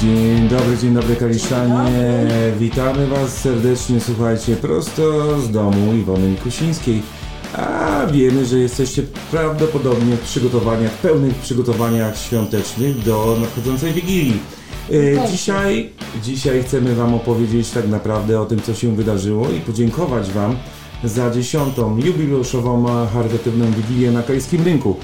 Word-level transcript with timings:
Dzień 0.00 0.48
dobry, 0.48 0.78
dzień 0.78 0.94
dobry 0.94 1.16
Kaliszanie. 1.16 1.90
Witamy 2.58 3.06
Was 3.06 3.38
serdecznie, 3.38 4.00
słuchajcie, 4.00 4.56
prosto 4.56 5.02
z 5.40 5.50
domu 5.50 5.94
Iwony 5.94 6.28
Mikusińskiej. 6.28 7.02
A 7.56 8.06
wiemy, 8.12 8.44
że 8.46 8.58
jesteście 8.58 9.02
prawdopodobnie 9.30 10.16
w 10.16 10.20
przygotowaniach, 10.20 10.92
pełnych 10.92 11.34
przygotowaniach 11.34 12.18
świątecznych 12.18 12.98
do 13.04 13.36
nadchodzącej 13.40 13.92
Wigilii. 13.92 14.40
E, 14.92 15.28
Dzisiaj, 15.28 15.90
dzisiaj 16.22 16.62
chcemy 16.62 16.94
Wam 16.94 17.14
opowiedzieć 17.14 17.70
tak 17.70 17.88
naprawdę 17.88 18.40
o 18.40 18.46
tym, 18.46 18.62
co 18.62 18.74
się 18.74 18.96
wydarzyło 18.96 19.48
i 19.50 19.60
podziękować 19.60 20.30
Wam 20.30 20.56
za 21.04 21.30
dziesiątą 21.30 21.98
jubileuszową 21.98 22.86
charytatywną 23.12 23.66
Wigilię 23.72 24.10
na 24.12 24.22
Kaliskim 24.22 24.64
Rynku. 24.64 24.96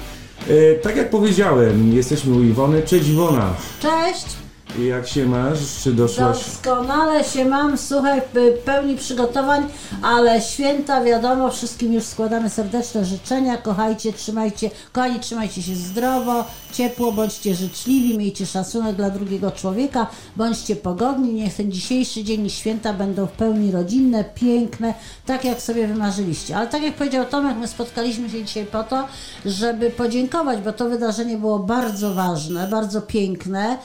E, 0.49 0.73
Tak 0.75 0.95
jak 0.95 1.09
powiedziałem, 1.09 1.93
jesteśmy 1.93 2.35
u 2.35 2.43
Iwony. 2.43 2.81
Cześć 2.83 3.09
Iwona! 3.09 3.53
Cześć! 3.81 4.46
Jak 4.75 5.07
się 5.07 5.25
masz? 5.25 5.59
Czy 5.83 5.93
doszłaś? 5.93 6.37
Doskonale 6.37 7.23
się 7.23 7.45
mam, 7.45 7.77
słuchaj, 7.77 8.21
p- 8.33 8.51
pełni 8.65 8.95
przygotowań, 8.97 9.67
ale 10.01 10.41
święta 10.41 11.03
wiadomo, 11.03 11.49
wszystkim 11.51 11.93
już 11.93 12.03
składamy 12.03 12.49
serdeczne 12.49 13.05
życzenia, 13.05 13.57
kochajcie, 13.57 14.13
trzymajcie, 14.13 14.69
kochani, 14.91 15.19
trzymajcie 15.19 15.61
się 15.61 15.75
zdrowo, 15.75 16.45
ciepło, 16.73 17.11
bądźcie 17.11 17.55
życzliwi, 17.55 18.17
miejcie 18.17 18.45
szacunek 18.45 18.95
dla 18.95 19.09
drugiego 19.09 19.51
człowieka, 19.51 20.07
bądźcie 20.35 20.75
pogodni, 20.75 21.33
niech 21.33 21.53
ten 21.55 21.71
dzisiejszy 21.71 22.23
dzień 22.23 22.45
i 22.45 22.49
święta 22.49 22.93
będą 22.93 23.25
w 23.25 23.31
pełni 23.31 23.71
rodzinne, 23.71 24.23
piękne, 24.23 24.93
tak 25.25 25.45
jak 25.45 25.61
sobie 25.61 25.87
wymarzyliście. 25.87 26.57
Ale 26.57 26.67
tak 26.67 26.83
jak 26.83 26.95
powiedział 26.95 27.25
Tomek, 27.25 27.57
my 27.57 27.67
spotkaliśmy 27.67 28.29
się 28.29 28.43
dzisiaj 28.43 28.65
po 28.65 28.83
to, 28.83 29.07
żeby 29.45 29.89
podziękować, 29.89 30.59
bo 30.61 30.71
to 30.73 30.89
wydarzenie 30.89 31.37
było 31.37 31.59
bardzo 31.59 32.13
ważne, 32.13 32.67
bardzo 32.67 33.01
piękne, 33.01 33.77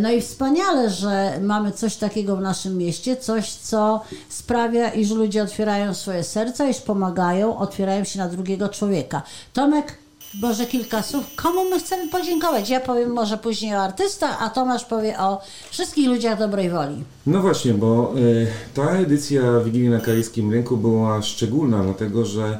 no 0.00 0.10
i 0.12 0.21
wspaniale, 0.22 0.90
że 0.90 1.38
mamy 1.40 1.72
coś 1.72 1.96
takiego 1.96 2.36
w 2.36 2.40
naszym 2.40 2.76
mieście, 2.76 3.16
coś, 3.16 3.52
co 3.52 4.00
sprawia, 4.28 4.88
iż 4.88 5.10
ludzie 5.10 5.42
otwierają 5.42 5.94
swoje 5.94 6.24
serca, 6.24 6.68
iż 6.68 6.80
pomagają, 6.80 7.58
otwierają 7.58 8.04
się 8.04 8.18
na 8.18 8.28
drugiego 8.28 8.68
człowieka. 8.68 9.22
Tomek, 9.52 9.98
może 10.42 10.66
kilka 10.66 11.02
słów, 11.02 11.24
komu 11.36 11.70
my 11.70 11.78
chcemy 11.78 12.08
podziękować? 12.08 12.68
Ja 12.70 12.80
powiem 12.80 13.10
może 13.10 13.38
później 13.38 13.74
o 13.74 13.82
artystach, 13.82 14.42
a 14.42 14.50
Tomasz 14.50 14.84
powie 14.84 15.18
o 15.18 15.40
wszystkich 15.70 16.08
ludziach 16.08 16.38
dobrej 16.38 16.70
woli. 16.70 17.04
No 17.26 17.40
właśnie, 17.40 17.74
bo 17.74 18.12
y, 18.18 18.46
ta 18.74 18.90
edycja 18.90 19.60
Wigilii 19.60 19.88
na 19.88 20.00
Kaliskim 20.00 20.52
Rynku 20.52 20.76
była 20.76 21.22
szczególna, 21.22 21.82
dlatego 21.82 22.24
że 22.24 22.58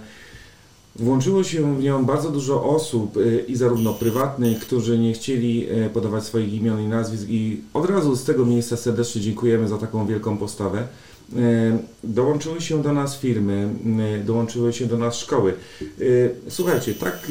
włączyło 0.96 1.44
się 1.44 1.78
w 1.78 1.82
nią 1.82 2.04
bardzo 2.04 2.30
dużo 2.30 2.64
osób 2.64 3.16
y, 3.16 3.44
i 3.48 3.56
zarówno 3.56 3.94
prywatnych, 3.94 4.60
którzy 4.60 4.98
nie 4.98 5.12
chcieli 5.12 5.70
y, 5.70 5.90
podawać 5.90 6.24
swoich 6.24 6.54
imion 6.54 6.80
i 6.80 6.86
nazwisk 6.88 7.24
i 7.28 7.60
od 7.74 7.90
razu 7.90 8.16
z 8.16 8.24
tego 8.24 8.46
miejsca 8.46 8.76
serdecznie 8.76 9.20
dziękujemy 9.20 9.68
za 9.68 9.78
taką 9.78 10.06
wielką 10.06 10.36
postawę. 10.36 10.88
Y, 11.32 11.36
Dołączyły 12.04 12.60
się 12.60 12.82
do 12.82 12.92
nas 12.92 13.18
firmy, 13.18 13.68
dołączyły 14.24 14.72
się 14.72 14.86
do 14.86 14.98
nas 14.98 15.16
szkoły. 15.16 15.54
Słuchajcie, 16.48 16.94
tak 16.94 17.30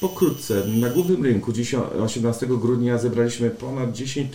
pokrótce, 0.00 0.62
na 0.66 0.88
głównym 0.90 1.24
rynku 1.24 1.52
10 1.52 1.84
18 2.02 2.46
grudnia 2.46 2.98
zebraliśmy 2.98 3.50
ponad 3.50 3.92
10 3.92 4.30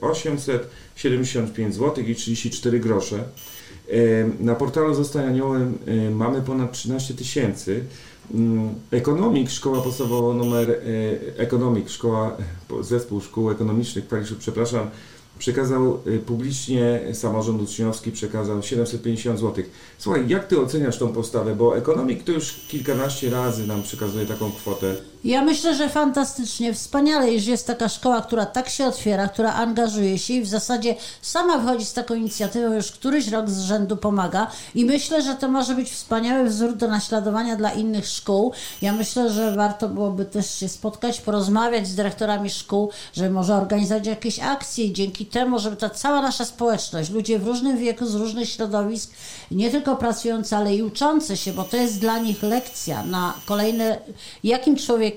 875 0.00 1.74
zł 1.74 2.04
i 2.04 2.14
34 2.14 2.80
grosze. 2.80 3.24
Y, 3.92 4.30
Na 4.40 4.54
portalu 4.54 4.94
Zostań 4.94 5.26
Aniołem 5.26 5.78
y, 5.88 6.10
mamy 6.10 6.42
ponad 6.42 6.72
13 6.72 7.14
tysięcy. 7.14 7.84
Mm, 8.34 8.74
Ekonomik, 8.90 9.50
szkoła 9.50 9.80
podstawowa 9.80 10.34
numer 10.34 10.80
Ekonomik, 11.36 11.88
szkoła, 11.88 12.36
po- 12.68 12.82
zespół 12.82 13.20
szkół 13.20 13.50
ekonomicznych, 13.50 14.04
przepraszam, 14.38 14.90
przekazał 15.40 15.98
y, 16.06 16.18
publicznie, 16.18 17.00
samorząd 17.12 17.62
uczniowski 17.62 18.12
przekazał 18.12 18.62
750 18.62 19.40
zł. 19.40 19.64
Słuchaj, 19.98 20.28
jak 20.28 20.46
Ty 20.46 20.60
oceniasz 20.60 20.98
tą 20.98 21.12
postawę, 21.12 21.54
bo 21.54 21.76
Ekonomik 21.76 22.24
to 22.24 22.32
już 22.32 22.52
kilkanaście 22.68 23.30
razy 23.30 23.66
nam 23.66 23.82
przekazuje 23.82 24.26
taką 24.26 24.52
kwotę. 24.52 24.94
Ja 25.24 25.42
myślę, 25.42 25.74
że 25.74 25.88
fantastycznie, 25.88 26.74
wspaniale, 26.74 27.34
iż 27.34 27.46
jest 27.46 27.66
taka 27.66 27.88
szkoła, 27.88 28.22
która 28.22 28.46
tak 28.46 28.68
się 28.68 28.86
otwiera, 28.86 29.28
która 29.28 29.52
angażuje 29.52 30.18
się 30.18 30.34
i 30.34 30.42
w 30.42 30.48
zasadzie 30.48 30.94
sama 31.22 31.58
wychodzi 31.58 31.84
z 31.84 31.92
taką 31.92 32.14
inicjatywą, 32.14 32.72
już 32.72 32.92
któryś 32.92 33.28
rok 33.28 33.50
z 33.50 33.60
rzędu 33.60 33.96
pomaga 33.96 34.46
i 34.74 34.84
myślę, 34.84 35.22
że 35.22 35.34
to 35.34 35.48
może 35.48 35.74
być 35.74 35.90
wspaniały 35.90 36.48
wzór 36.48 36.76
do 36.76 36.88
naśladowania 36.88 37.56
dla 37.56 37.72
innych 37.72 38.06
szkół. 38.06 38.52
Ja 38.82 38.92
myślę, 38.92 39.30
że 39.30 39.56
warto 39.56 39.88
byłoby 39.88 40.24
też 40.24 40.54
się 40.54 40.68
spotkać, 40.68 41.20
porozmawiać 41.20 41.88
z 41.88 41.94
dyrektorami 41.94 42.50
szkół, 42.50 42.90
żeby 43.12 43.30
może 43.30 43.54
organizować 43.54 44.06
jakieś 44.06 44.38
akcje 44.38 44.84
i 44.84 44.92
dzięki 44.92 45.26
temu, 45.26 45.58
żeby 45.58 45.76
ta 45.76 45.90
cała 45.90 46.22
nasza 46.22 46.44
społeczność, 46.44 47.10
ludzie 47.10 47.38
w 47.38 47.46
różnym 47.46 47.78
wieku, 47.78 48.06
z 48.06 48.14
różnych 48.14 48.48
środowisk, 48.48 49.10
nie 49.50 49.70
tylko 49.70 49.96
pracujący, 49.96 50.56
ale 50.56 50.74
i 50.74 50.82
uczący 50.82 51.36
się, 51.36 51.52
bo 51.52 51.64
to 51.64 51.76
jest 51.76 51.98
dla 51.98 52.18
nich 52.18 52.42
lekcja 52.42 53.02
na 53.02 53.34
kolejne, 53.46 53.98
jakim 54.44 54.76
człowiekiem 54.76 55.09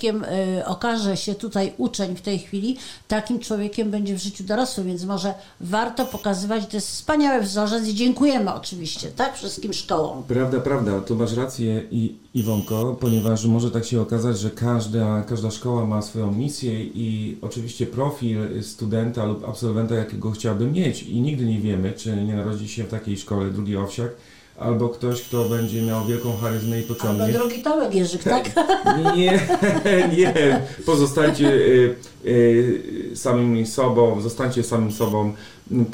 y, 0.60 0.66
okaże 0.66 1.18
się 1.18 1.36
tutaj 1.36 1.74
uczeń 1.78 2.16
w 2.16 2.22
tej 2.22 2.40
chwili, 2.40 2.78
takim 3.08 3.40
człowiekiem 3.40 3.92
będzie 3.92 4.16
w 4.16 4.22
życiu 4.22 4.44
dorosłym, 4.44 4.88
więc 4.88 5.06
może 5.06 5.34
warto 5.62 6.06
pokazywać, 6.06 6.68
to 6.68 6.78
jest 6.78 6.88
wspaniały 6.88 7.42
wzorzec 7.42 7.88
i 7.88 7.96
dziękujemy 7.96 8.54
oczywiście, 8.54 9.08
tak, 9.08 9.36
wszystkim 9.36 9.74
szkołom. 9.74 10.24
Prawda, 10.28 10.60
prawda, 10.60 11.02
tu 11.02 11.16
masz 11.16 11.34
rację 11.34 11.84
i 11.92 12.16
Iwonko, 12.34 12.98
ponieważ 13.00 13.46
może 13.46 13.72
tak 13.72 13.86
się 13.86 14.02
okazać, 14.02 14.40
że 14.40 14.50
każda, 14.50 15.22
każda 15.22 15.52
szkoła 15.52 15.86
ma 15.86 16.02
swoją 16.02 16.32
misję 16.32 16.84
i 16.84 17.38
oczywiście 17.42 17.88
profil 17.88 18.64
studenta 18.64 19.26
lub 19.26 19.50
absolwenta, 19.50 19.96
jakiego 19.96 20.32
chciałby 20.32 20.66
mieć 20.66 21.04
i 21.04 21.22
nigdy 21.22 21.46
nie 21.46 21.60
wiemy, 21.60 21.94
czy 21.94 22.16
nie 22.16 22.36
narodzi 22.36 22.68
się 22.68 22.84
w 22.84 22.90
takiej 22.90 23.18
szkole 23.18 23.50
drugi 23.50 23.78
owsiak, 23.78 24.12
albo 24.58 24.90
ktoś, 24.90 25.22
kto 25.22 25.46
będzie 25.50 25.82
miał 25.82 26.06
wielką 26.06 26.38
charyzmę 26.38 26.80
i 26.80 26.82
Albo 26.84 26.94
pociągnie. 26.96 27.34
drugi 27.34 27.62
Tomek 27.62 27.96
Jerzyk, 27.96 28.24
tak? 28.24 28.52
Nie, 29.16 29.40
nie. 30.18 30.62
Pozostańcie 30.86 31.48
y, 31.54 31.96
y, 32.26 33.12
samymi 33.16 33.66
sobą, 33.66 34.22
zostańcie 34.22 34.64
samym 34.64 34.92
sobą 34.92 35.34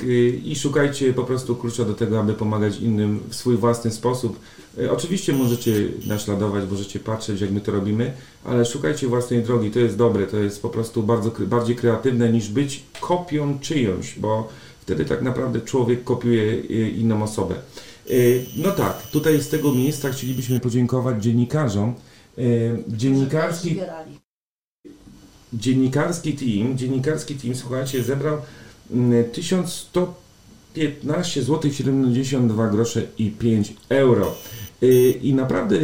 y, 0.03 0.41
i 0.45 0.55
szukajcie 0.55 1.13
po 1.13 1.23
prostu 1.23 1.55
klucza 1.55 1.85
do 1.85 1.93
tego, 1.93 2.19
aby 2.19 2.33
pomagać 2.33 2.77
innym 2.79 3.19
w 3.29 3.35
swój 3.35 3.57
własny 3.57 3.91
sposób. 3.91 4.39
Y, 4.79 4.91
Oczywiście 4.91 5.33
możecie 5.33 5.71
naśladować, 6.07 6.63
możecie 6.71 6.99
patrzeć, 6.99 7.41
jak 7.41 7.51
my 7.51 7.61
to 7.61 7.71
robimy, 7.71 8.13
ale 8.45 8.65
szukajcie 8.65 9.07
własnej 9.07 9.43
drogi. 9.43 9.71
To 9.71 9.79
jest 9.79 9.97
dobre, 9.97 10.27
to 10.27 10.37
jest 10.37 10.61
po 10.61 10.69
prostu 10.69 11.03
bardzo, 11.03 11.31
bardziej 11.39 11.75
kreatywne 11.75 12.31
niż 12.31 12.49
być 12.49 12.83
kopią 13.01 13.59
czyjąś, 13.59 14.19
bo 14.19 14.47
wtedy 14.81 15.05
tak 15.05 15.21
naprawdę 15.21 15.61
człowiek 15.61 16.03
kopiuje 16.03 16.43
y, 16.43 16.89
inną 16.97 17.23
osobę. 17.23 17.55
Y, 18.09 18.45
No 18.55 18.71
tak, 18.71 19.07
tutaj 19.07 19.41
z 19.41 19.49
tego 19.49 19.71
miejsca 19.71 20.09
chcielibyśmy 20.09 20.59
podziękować 20.59 21.23
dziennikarzom. 21.23 21.93
Y, 22.37 22.83
Dziennikarski, 22.87 23.79
dziennikarski 25.53 26.33
team, 26.33 26.77
dziennikarski 26.77 27.35
team, 27.35 27.55
słuchajcie, 27.55 28.03
zebrał 28.03 28.37
mm, 28.91 29.31
1115 29.31 31.43
zł 31.43 31.71
72 31.71 32.67
grosze 32.67 33.01
i 33.17 33.31
5 33.31 33.73
euro. 33.89 34.35
Y, 34.83 35.19
I 35.21 35.33
naprawdę 35.33 35.79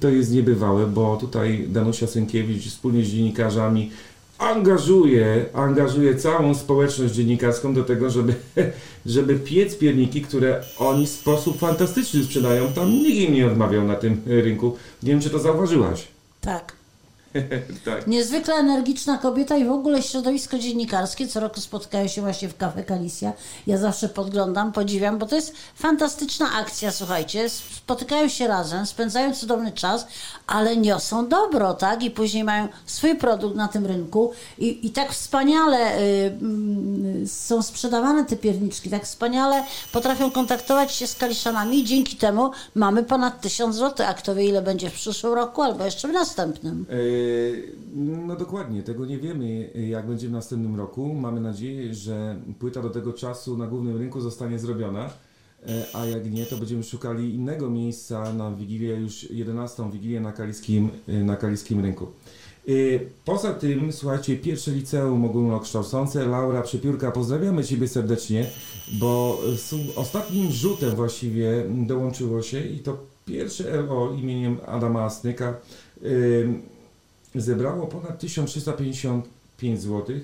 to 0.00 0.08
jest 0.08 0.32
niebywałe, 0.32 0.86
bo 0.86 1.16
tutaj 1.16 1.68
Danusia 1.68 2.06
Sękiewicz 2.06 2.66
wspólnie 2.66 3.04
z 3.04 3.08
dziennikarzami 3.08 3.90
angażuje, 4.38 5.44
angażuje 5.54 6.14
całą 6.14 6.54
społeczność 6.54 7.14
dziennikarską 7.14 7.74
do 7.74 7.84
tego, 7.84 8.10
żeby, 8.10 8.34
żeby 9.06 9.34
piec 9.34 9.76
pierniki, 9.78 10.22
które 10.22 10.62
oni 10.78 11.06
w 11.06 11.10
sposób 11.10 11.58
fantastyczny 11.58 12.24
sprzedają. 12.24 12.72
Tam 12.72 12.90
nikt 12.90 13.18
im 13.18 13.34
nie 13.34 13.46
odmawiał 13.46 13.84
na 13.84 13.96
tym 13.96 14.22
rynku. 14.26 14.76
Nie 15.02 15.10
wiem, 15.10 15.20
czy 15.20 15.30
to 15.30 15.38
zauważyłaś. 15.38 16.08
Tak. 16.40 16.73
tak. 17.84 18.06
Niezwykle 18.06 18.54
energiczna 18.54 19.18
kobieta 19.18 19.56
i 19.56 19.64
w 19.64 19.70
ogóle 19.70 20.02
środowisko 20.02 20.58
dziennikarskie. 20.58 21.26
Co 21.26 21.40
roku 21.40 21.60
spotkają 21.60 22.08
się 22.08 22.22
właśnie 22.22 22.48
w 22.48 22.56
Cafe 22.56 22.84
Kalicia. 22.84 23.32
Ja 23.66 23.78
zawsze 23.78 24.08
podglądam, 24.08 24.72
podziwiam, 24.72 25.18
bo 25.18 25.26
to 25.26 25.36
jest 25.36 25.54
fantastyczna 25.74 26.52
akcja, 26.52 26.92
słuchajcie. 26.92 27.48
Spotykają 27.50 28.28
się 28.28 28.46
razem, 28.46 28.86
spędzają 28.86 29.34
cudowny 29.34 29.72
czas, 29.72 30.06
ale 30.46 30.76
niosą 30.76 31.28
dobro, 31.28 31.74
tak? 31.74 32.02
I 32.02 32.10
później 32.10 32.44
mają 32.44 32.68
swój 32.86 33.16
produkt 33.16 33.56
na 33.56 33.68
tym 33.68 33.86
rynku 33.86 34.32
i, 34.58 34.86
i 34.86 34.90
tak 34.90 35.12
wspaniale 35.12 35.98
y, 35.98 36.38
mm, 36.40 37.28
są 37.28 37.62
sprzedawane 37.62 38.24
te 38.24 38.36
pierniczki, 38.36 38.90
tak 38.90 39.04
wspaniale 39.04 39.64
potrafią 39.92 40.30
kontaktować 40.30 40.92
się 40.92 41.06
z 41.06 41.14
Kaliszanami 41.14 41.78
i 41.78 41.84
dzięki 41.84 42.16
temu 42.16 42.50
mamy 42.74 43.02
ponad 43.02 43.40
1000 43.40 43.76
zł, 43.76 44.06
a 44.08 44.14
kto 44.14 44.34
wie 44.34 44.44
ile 44.44 44.62
będzie 44.62 44.90
w 44.90 44.94
przyszłym 44.94 45.32
roku 45.32 45.62
albo 45.62 45.84
jeszcze 45.84 46.08
w 46.08 46.12
następnym. 46.12 46.86
E, 46.90 47.23
No 47.94 48.36
dokładnie, 48.36 48.82
tego 48.82 49.06
nie 49.06 49.18
wiemy, 49.18 49.70
jak 49.88 50.06
będzie 50.06 50.28
w 50.28 50.32
następnym 50.32 50.76
roku. 50.76 51.14
Mamy 51.14 51.40
nadzieję, 51.40 51.94
że 51.94 52.36
płyta 52.58 52.82
do 52.82 52.90
tego 52.90 53.12
czasu 53.12 53.58
na 53.58 53.66
głównym 53.66 53.96
rynku 53.96 54.20
zostanie 54.20 54.58
zrobiona, 54.58 55.10
e, 55.66 55.86
a 55.92 56.06
jak 56.06 56.32
nie, 56.32 56.46
to 56.46 56.56
będziemy 56.56 56.82
szukali 56.82 57.34
innego 57.34 57.70
miejsca 57.70 58.32
na 58.32 58.50
Wigilię, 58.50 58.96
już 58.96 59.30
11 59.30 59.90
Wigilię 59.90 60.20
na 60.20 60.32
Kaliskim, 60.32 60.88
e, 61.08 61.12
na 61.12 61.36
Kaliskim 61.36 61.80
Rynku. 61.80 62.06
Y, 62.68 63.00
Poza 63.24 63.54
tym, 63.54 63.92
słuchajcie, 63.92 64.36
pierwsze 64.36 64.70
liceum 64.70 65.24
ogólnokształcące, 65.24 66.26
Laura 66.26 66.62
Przepiórka, 66.62 67.10
pozdrawiamy 67.10 67.64
Ciebie 67.64 67.88
serdecznie, 67.88 68.46
bo 68.92 69.40
ostatnim 69.96 70.52
rzutem 70.52 70.90
właściwie 70.90 71.64
dołączyło 71.86 72.42
się 72.42 72.60
i 72.60 72.78
to 72.78 72.96
pierwsze 73.26 73.82
LO 73.82 74.12
imieniem 74.12 74.56
Adama 74.66 75.02
Asnyka 75.02 75.54
zebrało 77.34 77.86
ponad 77.86 78.18
1355 78.18 79.80
zł 79.80 80.16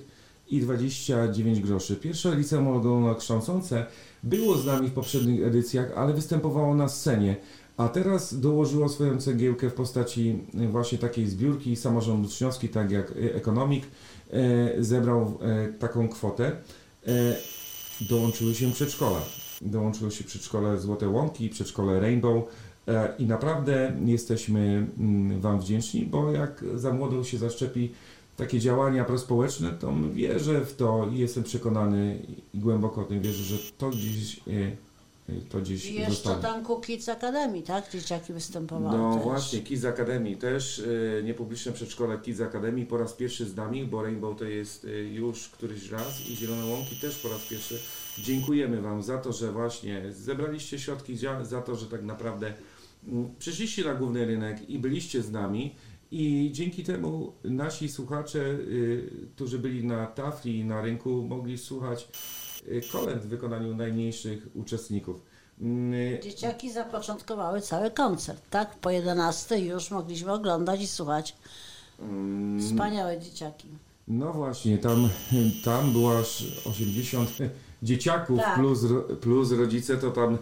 i 0.50 0.60
29 0.60 1.60
groszy. 1.60 1.96
Pierwsze 1.96 2.36
liceum 2.36 2.68
ogólnokształcące 2.68 3.86
było 4.22 4.56
z 4.56 4.66
nami 4.66 4.88
w 4.88 4.92
poprzednich 4.92 5.44
edycjach, 5.44 5.92
ale 5.96 6.14
występowało 6.14 6.74
na 6.74 6.88
scenie. 6.88 7.36
A 7.76 7.88
teraz 7.88 8.40
dołożyło 8.40 8.88
swoją 8.88 9.18
cegiełkę 9.18 9.70
w 9.70 9.74
postaci 9.74 10.38
y, 10.60 10.68
właśnie 10.68 10.98
takiej 10.98 11.26
zbiórki 11.28 11.76
samorząd 11.76 12.26
uczniowski, 12.26 12.68
tak 12.68 12.90
jak 12.90 13.10
y, 13.10 13.34
Ekonomik, 13.34 13.84
e, 14.32 14.84
zebrał 14.84 15.38
e, 15.42 15.72
taką 15.72 16.08
kwotę. 16.08 16.52
E, 17.06 17.36
Dołączyły 18.00 18.54
się 18.54 18.72
przedszkola. 18.72 19.20
Dołączyły 19.60 20.10
się 20.10 20.24
przedszkole 20.24 20.78
Złote 20.78 21.08
Łąki, 21.08 21.48
przedszkole 21.48 22.00
Rainbow 22.00 22.44
e, 22.44 22.48
i 23.18 23.26
naprawdę 23.26 23.92
jesteśmy 24.04 24.86
mm, 24.98 25.40
Wam 25.40 25.60
wdzięczni, 25.60 26.06
bo 26.06 26.32
jak 26.32 26.64
za 26.74 26.92
młodą 26.92 27.24
się 27.24 27.38
zaszczepi 27.38 27.90
takie 28.36 28.58
działania 28.60 29.04
prospołeczne, 29.04 29.70
to 29.70 29.92
wierzę 30.12 30.64
w 30.64 30.76
to 30.76 31.08
i 31.12 31.18
jestem 31.18 31.44
przekonany 31.44 32.18
i 32.54 32.58
głęboko 32.58 33.00
o 33.00 33.04
tym 33.04 33.20
wierzę, 33.20 33.42
że 33.42 33.56
to 33.78 33.90
gdzieś, 33.90 34.38
e, 34.38 34.50
e, 35.28 35.40
to 35.48 35.58
gdzieś 35.60 35.86
I 35.86 35.94
jeszcze 35.94 36.10
zostanie. 36.10 36.42
tam 36.42 36.64
Kids 36.80 37.08
Academy, 37.08 37.62
tak? 37.62 37.90
Dzieciaki 37.92 38.32
występowały 38.32 38.98
No 38.98 39.14
też. 39.14 39.22
właśnie, 39.22 39.60
Kids 39.60 39.84
Academy 39.84 40.36
też, 40.36 40.78
y, 40.78 41.22
niepubliczne 41.24 41.72
przedszkole 41.72 42.18
Kids 42.18 42.40
Academy 42.40 42.86
po 42.86 42.98
raz 42.98 43.12
pierwszy 43.12 43.46
z 43.46 43.56
nami, 43.56 43.84
bo 43.84 44.02
Rainbow 44.02 44.38
to 44.38 44.44
jest 44.44 44.84
y, 44.84 44.88
już 45.12 45.48
któryś 45.48 45.90
raz 45.90 46.20
i 46.28 46.36
Zielone 46.36 46.64
Łąki 46.66 46.96
też 46.96 47.18
po 47.18 47.28
raz 47.28 47.40
pierwszy. 47.46 47.78
Dziękujemy 48.18 48.80
Wam 48.82 49.02
za 49.02 49.18
to, 49.18 49.32
że 49.32 49.52
właśnie 49.52 50.02
zebraliście 50.12 50.78
środki, 50.78 51.16
za- 51.16 51.62
to, 51.62 51.76
że 51.76 51.86
tak 51.86 52.02
naprawdę 52.02 52.52
przyszliście 53.38 53.84
na 53.84 53.94
główny 53.94 54.26
rynek 54.26 54.70
i 54.70 54.78
byliście 54.78 55.22
z 55.22 55.30
nami 55.30 55.74
i 56.10 56.50
dzięki 56.52 56.84
temu 56.84 57.32
nasi 57.44 57.88
słuchacze, 57.88 58.38
y, 58.38 59.10
którzy 59.34 59.58
byli 59.58 59.84
na 59.86 60.06
tafli 60.06 60.58
i 60.58 60.64
na 60.64 60.82
rynku, 60.82 61.22
mogli 61.28 61.58
słuchać 61.58 62.08
y, 62.68 62.80
kolęd 62.92 63.22
w 63.22 63.26
wykonaniu 63.28 63.74
najmniejszych 63.76 64.46
uczestników. 64.54 65.22
Mm, 65.60 66.22
Dzieciaki 66.22 66.72
zapoczątkowały 66.72 67.60
cały 67.60 67.90
koncert, 67.90 68.42
tak? 68.50 68.74
Po 68.78 68.90
11 68.90 69.58
już 69.58 69.90
mogliśmy 69.90 70.32
oglądać 70.32 70.82
i 70.82 70.86
słuchać. 70.86 71.36
mm, 72.00 72.60
Wspaniałe 72.60 73.18
dzieciaki. 73.20 73.68
No 74.08 74.32
właśnie, 74.32 74.78
tam, 74.78 75.08
tam 75.64 75.92
było 75.92 76.18
aż 76.18 76.44
80 76.66 77.30
dzieciaków 77.82 78.38
Tak. 78.38 78.54
plus, 78.54 78.78
plus 79.20 79.52
rodzice, 79.52 79.96
to 79.96 80.10
tam 80.10 80.38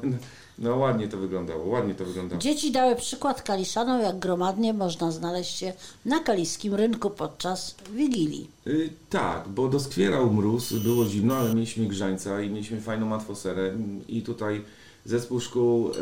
no 0.58 0.76
ładnie 0.76 1.08
to 1.08 1.18
wyglądało, 1.18 1.66
ładnie 1.66 1.94
to 1.94 2.04
wyglądało. 2.04 2.40
Dzieci 2.40 2.72
dały 2.72 2.96
przykład 2.96 3.42
Kaliszanom, 3.42 4.00
jak 4.00 4.18
gromadnie 4.18 4.72
można 4.72 5.10
znaleźć 5.10 5.58
się 5.58 5.72
na 6.04 6.20
kaliskim 6.20 6.74
rynku 6.74 7.10
podczas 7.10 7.74
Wigilii. 7.94 8.50
Y, 8.66 8.90
tak, 9.10 9.48
bo 9.48 9.68
doskwierał 9.68 10.32
mróz, 10.32 10.72
było 10.72 11.06
zimno, 11.06 11.36
ale 11.36 11.54
mieliśmy 11.54 11.86
grzańca 11.86 12.40
i 12.40 12.50
mieliśmy 12.50 12.80
fajną 12.80 13.14
atmosferę 13.14 13.74
i 14.08 14.22
tutaj 14.22 14.64
zespół 15.04 15.40
szkół 15.40 15.90
e, 15.90 15.92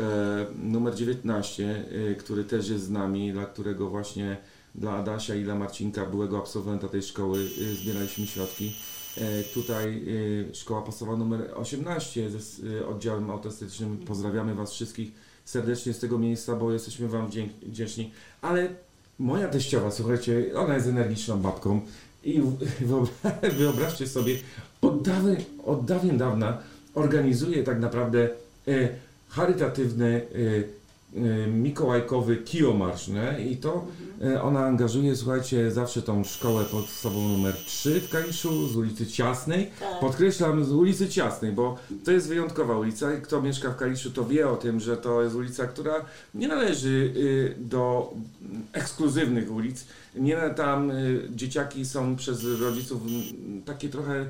numer 0.63 0.95
19, 0.95 1.85
e, 2.11 2.15
który 2.15 2.45
też 2.45 2.69
jest 2.69 2.85
z 2.85 2.91
nami, 2.91 3.33
dla 3.33 3.47
którego 3.47 3.91
właśnie 3.91 4.37
dla 4.79 4.93
Adasia 4.93 5.35
i 5.35 5.45
dla 5.45 5.55
Marcinka, 5.55 6.07
byłego 6.07 6.39
absolwenta 6.39 6.89
tej 6.89 7.03
szkoły, 7.03 7.39
e, 7.73 7.75
zbieraliśmy 7.75 8.27
środki. 8.27 8.77
E, 9.19 9.43
tutaj 9.43 10.03
e, 10.51 10.55
szkoła 10.55 10.83
podstawowa 10.83 11.19
numer 11.19 11.51
18 11.55 12.31
ze 12.31 12.39
s- 12.39 12.61
e, 12.81 12.87
oddziałem 12.87 13.31
autystycznym. 13.31 13.99
Pozdrawiamy 13.99 14.55
Was 14.55 14.73
wszystkich 14.73 15.13
serdecznie 15.45 15.93
z 15.93 15.99
tego 15.99 16.19
miejsca, 16.19 16.57
bo 16.57 16.73
jesteśmy 16.73 17.09
Wam 17.09 17.29
wdzięczni. 17.67 18.13
Ale 18.43 18.69
moja 19.19 19.49
teściowa, 19.49 19.91
słuchajcie, 19.91 20.45
ona 20.57 20.75
jest 20.75 20.87
energiczną 20.87 21.41
babką 21.41 21.81
i 22.25 22.43
wyobraźcie 23.59 24.07
sobie, 24.07 24.37
od 24.83 25.03
dawien, 25.03 25.37
od 25.65 25.85
dawien 25.85 26.19
dawna 26.19 26.59
organizuje 26.95 27.63
tak 27.63 27.81
naprawdę 27.81 28.29
e, 28.69 28.89
charytatywny 29.29 30.07
e, 30.07 30.39
e, 30.39 30.63
mikołajkowy 31.47 32.37
kijomarsz, 32.37 33.09
nie? 33.09 33.51
I 33.51 33.57
to 33.57 33.87
e, 34.25 34.43
ona 34.43 34.67
angażuje, 34.67 35.17
słuchajcie, 35.17 35.71
zawsze 35.71 36.03
tą 36.03 36.25
szkołę 36.25 36.65
podstawową 36.65 37.29
numer 37.29 37.55
3 37.55 38.01
w 38.01 38.11
Kaliszu 38.11 38.69
z 38.69 38.77
ulicy 38.77 39.07
Ciasnej. 39.07 39.71
Tak. 39.81 40.01
Podkreślam, 40.01 40.65
z 40.65 40.73
ulicy 40.73 41.09
Ciasnej, 41.09 41.53
bo 41.53 41.79
to 42.05 42.13
jest 42.13 42.29
wyjątkowa 42.29 42.79
ulica 42.79 43.15
i 43.15 43.23
kto 43.23 43.43
mieszka 43.43 43.71
w 43.71 43.77
Kaliszu, 43.77 44.11
to 44.11 44.25
wie 44.25 44.49
o 44.49 44.57
tym, 44.57 44.81
że 44.81 44.97
to 44.97 45.23
jest 45.23 45.35
ulica, 45.35 45.67
która 45.67 46.05
nie 46.35 46.49
należy 46.49 47.13
y, 47.17 47.55
do 47.59 48.15
ekskluzywnych 48.73 49.53
ulic. 49.53 49.85
Nie 50.15 50.37
tam 50.57 50.91
y, 50.91 51.29
dzieciaki 51.35 51.85
są 51.87 52.17
przez 52.17 52.45
rodziców 52.61 53.03
takie 53.65 53.89
trochę 53.89 54.27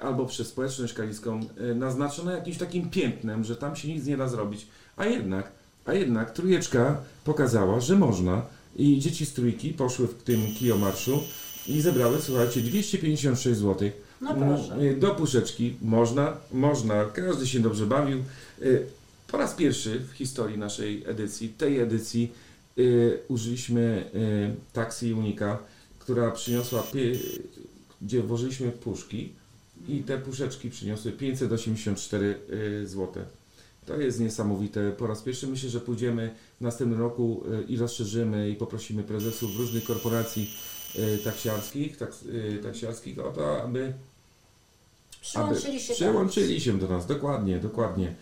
albo 0.00 0.26
przez 0.26 0.48
społeczność 0.48 0.92
kaliską 0.92 1.40
y, 1.70 1.74
naznaczone 1.74 2.32
jakimś 2.32 2.58
takim 2.58 2.90
piętnem, 2.90 3.44
że 3.44 3.56
tam 3.56 3.76
się 3.76 3.88
nic 3.88 4.06
nie 4.06 4.16
da 4.16 4.28
zrobić. 4.28 4.66
A 4.96 5.06
jednak, 5.06 5.52
a 5.84 5.94
jednak 5.94 6.30
trójeczka 6.30 7.00
pokazała, 7.24 7.80
że 7.80 7.96
można 7.96 8.46
i 8.76 8.98
dzieci 8.98 9.26
z 9.26 9.32
trójki 9.32 9.70
poszły 9.70 10.06
w 10.06 10.22
tym 10.22 10.54
kijomarszu 10.54 11.22
i 11.66 11.80
zebrały, 11.80 12.18
słuchajcie, 12.20 12.60
256 12.60 13.60
zł. 13.60 13.90
No 14.20 14.34
proszę. 14.34 14.82
Y, 14.82 14.96
Do 14.96 15.14
puszeczki 15.14 15.76
można, 15.82 16.36
można, 16.52 17.04
każdy 17.04 17.46
się 17.46 17.60
dobrze 17.60 17.86
bawił. 17.86 18.18
Y, 18.62 18.86
Po 19.26 19.38
raz 19.38 19.54
pierwszy 19.54 20.00
w 20.00 20.12
historii 20.12 20.58
naszej 20.58 21.04
edycji, 21.06 21.48
tej 21.48 21.80
edycji, 21.80 22.32
y, 22.78 23.18
użyliśmy 23.28 24.04
taksy 24.72 25.14
Unika, 25.14 25.58
która 25.98 26.30
przyniosła, 26.30 26.82
gdzie 28.02 28.22
włożyliśmy 28.22 28.70
puszki 28.70 29.32
i 29.88 29.98
te 29.98 30.18
puszeczki 30.18 30.70
przyniosły 30.70 31.12
584 31.12 32.38
zł. 32.84 33.24
To 33.86 33.96
jest 33.96 34.20
niesamowite. 34.20 34.92
Po 34.92 35.06
raz 35.06 35.22
pierwszy 35.22 35.46
myślę, 35.46 35.70
że 35.70 35.80
pójdziemy 35.80 36.34
w 36.60 36.64
następnym 36.64 37.00
roku 37.00 37.44
y, 37.60 37.62
i 37.62 37.76
rozszerzymy 37.76 38.50
i 38.50 38.54
poprosimy 38.54 39.02
prezesów 39.02 39.56
różnych 39.58 39.84
korporacji 39.84 40.50
y, 40.96 41.18
taksiarskich, 41.24 41.96
taks, 41.96 42.22
y, 42.22 42.60
taksiarskich 42.62 43.18
o 43.18 43.30
to, 43.30 43.62
aby 43.62 43.92
Przyłączyli 45.22 45.80
się 45.80 45.94
Przyłączyli 45.94 46.60
się 46.60 46.78
do 46.78 46.88
nas, 46.88 47.06
dokładnie, 47.06 47.58
dokładnie. 47.58 48.06
E, 48.08 48.12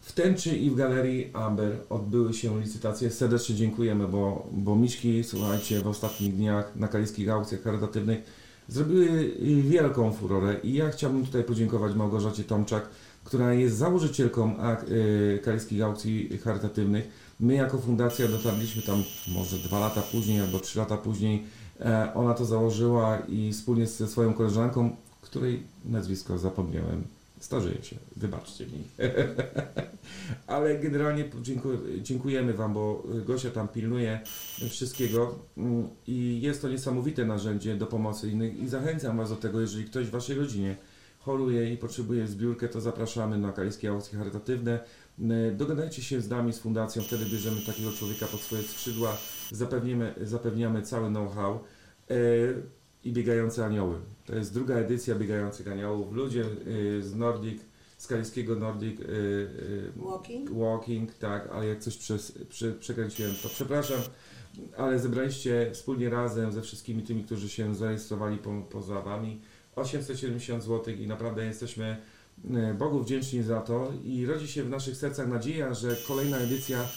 W 0.00 0.12
Tęczy 0.12 0.56
i 0.56 0.70
w 0.70 0.74
Galerii 0.74 1.30
Amber 1.32 1.76
odbyły 1.90 2.34
się 2.34 2.60
licytacje. 2.60 3.10
Serdecznie 3.10 3.54
dziękujemy, 3.54 4.08
bo, 4.08 4.46
bo 4.52 4.76
Miśki, 4.76 5.24
słuchajcie, 5.24 5.80
w 5.80 5.86
ostatnich 5.86 6.36
dniach 6.36 6.76
na 6.76 6.88
kaliskich 6.88 7.28
aukcjach 7.28 7.62
charytatywnych 7.62 8.22
zrobiły 8.68 9.30
wielką 9.62 10.12
furorę 10.12 10.56
i 10.62 10.74
ja 10.74 10.90
chciałbym 10.90 11.26
tutaj 11.26 11.44
podziękować 11.44 11.94
Małgorzacie 11.94 12.44
Tomczak, 12.44 12.88
która 13.24 13.54
jest 13.54 13.76
założycielką 13.76 14.56
e, 14.58 15.38
kaliskich 15.38 15.82
aukcji 15.82 16.38
charytatywnych. 16.38 17.08
My 17.40 17.54
jako 17.54 17.78
fundacja 17.78 18.28
dotarliśmy 18.28 18.82
tam 18.82 19.04
może 19.28 19.56
dwa 19.56 19.78
lata 19.78 20.02
później 20.02 20.40
albo 20.40 20.60
trzy 20.60 20.78
lata 20.78 20.96
później. 20.96 21.44
E, 21.80 22.14
Ona 22.14 22.34
to 22.34 22.44
założyła 22.44 23.18
i 23.28 23.52
wspólnie 23.52 23.86
ze 23.86 24.08
swoją 24.08 24.34
koleżanką, 24.34 24.96
której 25.20 25.62
nazwisko 25.84 26.38
zapomniałem, 26.38 27.04
starzeję 27.40 27.82
się, 27.82 27.96
wybaczcie 28.16 28.66
mi. 28.66 28.84
Ale 30.46 30.78
generalnie 30.78 31.24
dziękujemy 32.02 32.52
Wam, 32.52 32.74
bo 32.74 33.02
Gosia 33.26 33.50
tam 33.50 33.68
pilnuje 33.68 34.20
wszystkiego 34.70 35.38
mm, 35.56 35.88
i 36.06 36.40
jest 36.42 36.62
to 36.62 36.68
niesamowite 36.68 37.24
narzędzie 37.24 37.76
do 37.76 37.86
pomocy 37.86 38.30
innych 38.30 38.58
i 38.58 38.68
zachęcam 38.68 39.16
Was 39.16 39.30
do 39.30 39.36
tego, 39.36 39.60
jeżeli 39.60 39.84
ktoś 39.84 40.06
w 40.06 40.10
Waszej 40.10 40.36
rodzinie 40.36 40.76
choruje 41.24 41.72
i 41.72 41.76
potrzebuje 41.76 42.26
zbiórkę, 42.26 42.68
to 42.68 42.80
zapraszamy 42.80 43.38
na 43.38 43.52
kaliskie 43.52 43.90
aukcje 43.90 44.18
charytatywne. 44.18 44.80
E, 45.30 45.52
Dogadajcie 45.52 46.02
się 46.02 46.20
z 46.20 46.28
nami, 46.28 46.52
z 46.52 46.58
fundacją, 46.58 47.02
wtedy 47.02 47.24
bierzemy 47.24 47.60
takiego 47.66 47.92
człowieka 47.92 48.26
pod 48.26 48.40
swoje 48.40 48.62
skrzydła, 48.62 49.16
zapewnimy, 49.50 50.14
zapewniamy 50.22 50.82
cały 50.82 51.08
know-how 51.08 51.54
e, 52.10 52.14
i 53.04 53.12
biegające 53.12 53.64
anioły. 53.64 53.96
To 54.26 54.34
jest 54.34 54.54
druga 54.54 54.74
edycja 54.74 55.14
biegających 55.14 55.68
aniołów. 55.68 56.12
Ludzie 56.12 56.42
e, 56.42 57.02
z 57.02 57.14
Nordic, 57.14 57.62
z 57.98 58.06
kaliskiego 58.06 58.56
Nordic 58.56 59.00
Walking? 59.96 60.50
Walking, 60.50 61.14
tak, 61.14 61.48
ale 61.52 61.66
jak 61.66 61.78
coś 61.80 61.96
przez, 61.96 62.32
prze, 62.48 62.72
przekręciłem, 62.72 63.32
to 63.42 63.48
przepraszam, 63.48 64.00
ale 64.76 64.98
zebraliście 64.98 65.70
wspólnie 65.72 66.10
razem 66.10 66.52
ze 66.52 66.62
wszystkimi 66.62 67.02
tymi, 67.02 67.24
którzy 67.24 67.48
się 67.48 67.74
zarejestrowali 67.74 68.38
po, 68.38 68.62
poza 68.70 69.00
Wami 69.00 69.40
870 69.76 70.62
zł 70.64 70.94
i 70.94 71.06
naprawdę 71.06 71.44
jesteśmy 71.46 71.96
e, 72.54 72.74
Bogu 72.74 73.02
wdzięczni 73.02 73.42
za 73.42 73.60
to 73.60 73.92
i 74.04 74.26
rodzi 74.26 74.48
się 74.48 74.62
w 74.64 74.68
naszych 74.70 74.96
sercach 74.96 75.28
nadzieja, 75.28 75.74
że 75.74 75.96
kolejna 76.08 76.36
edycja 76.38 76.88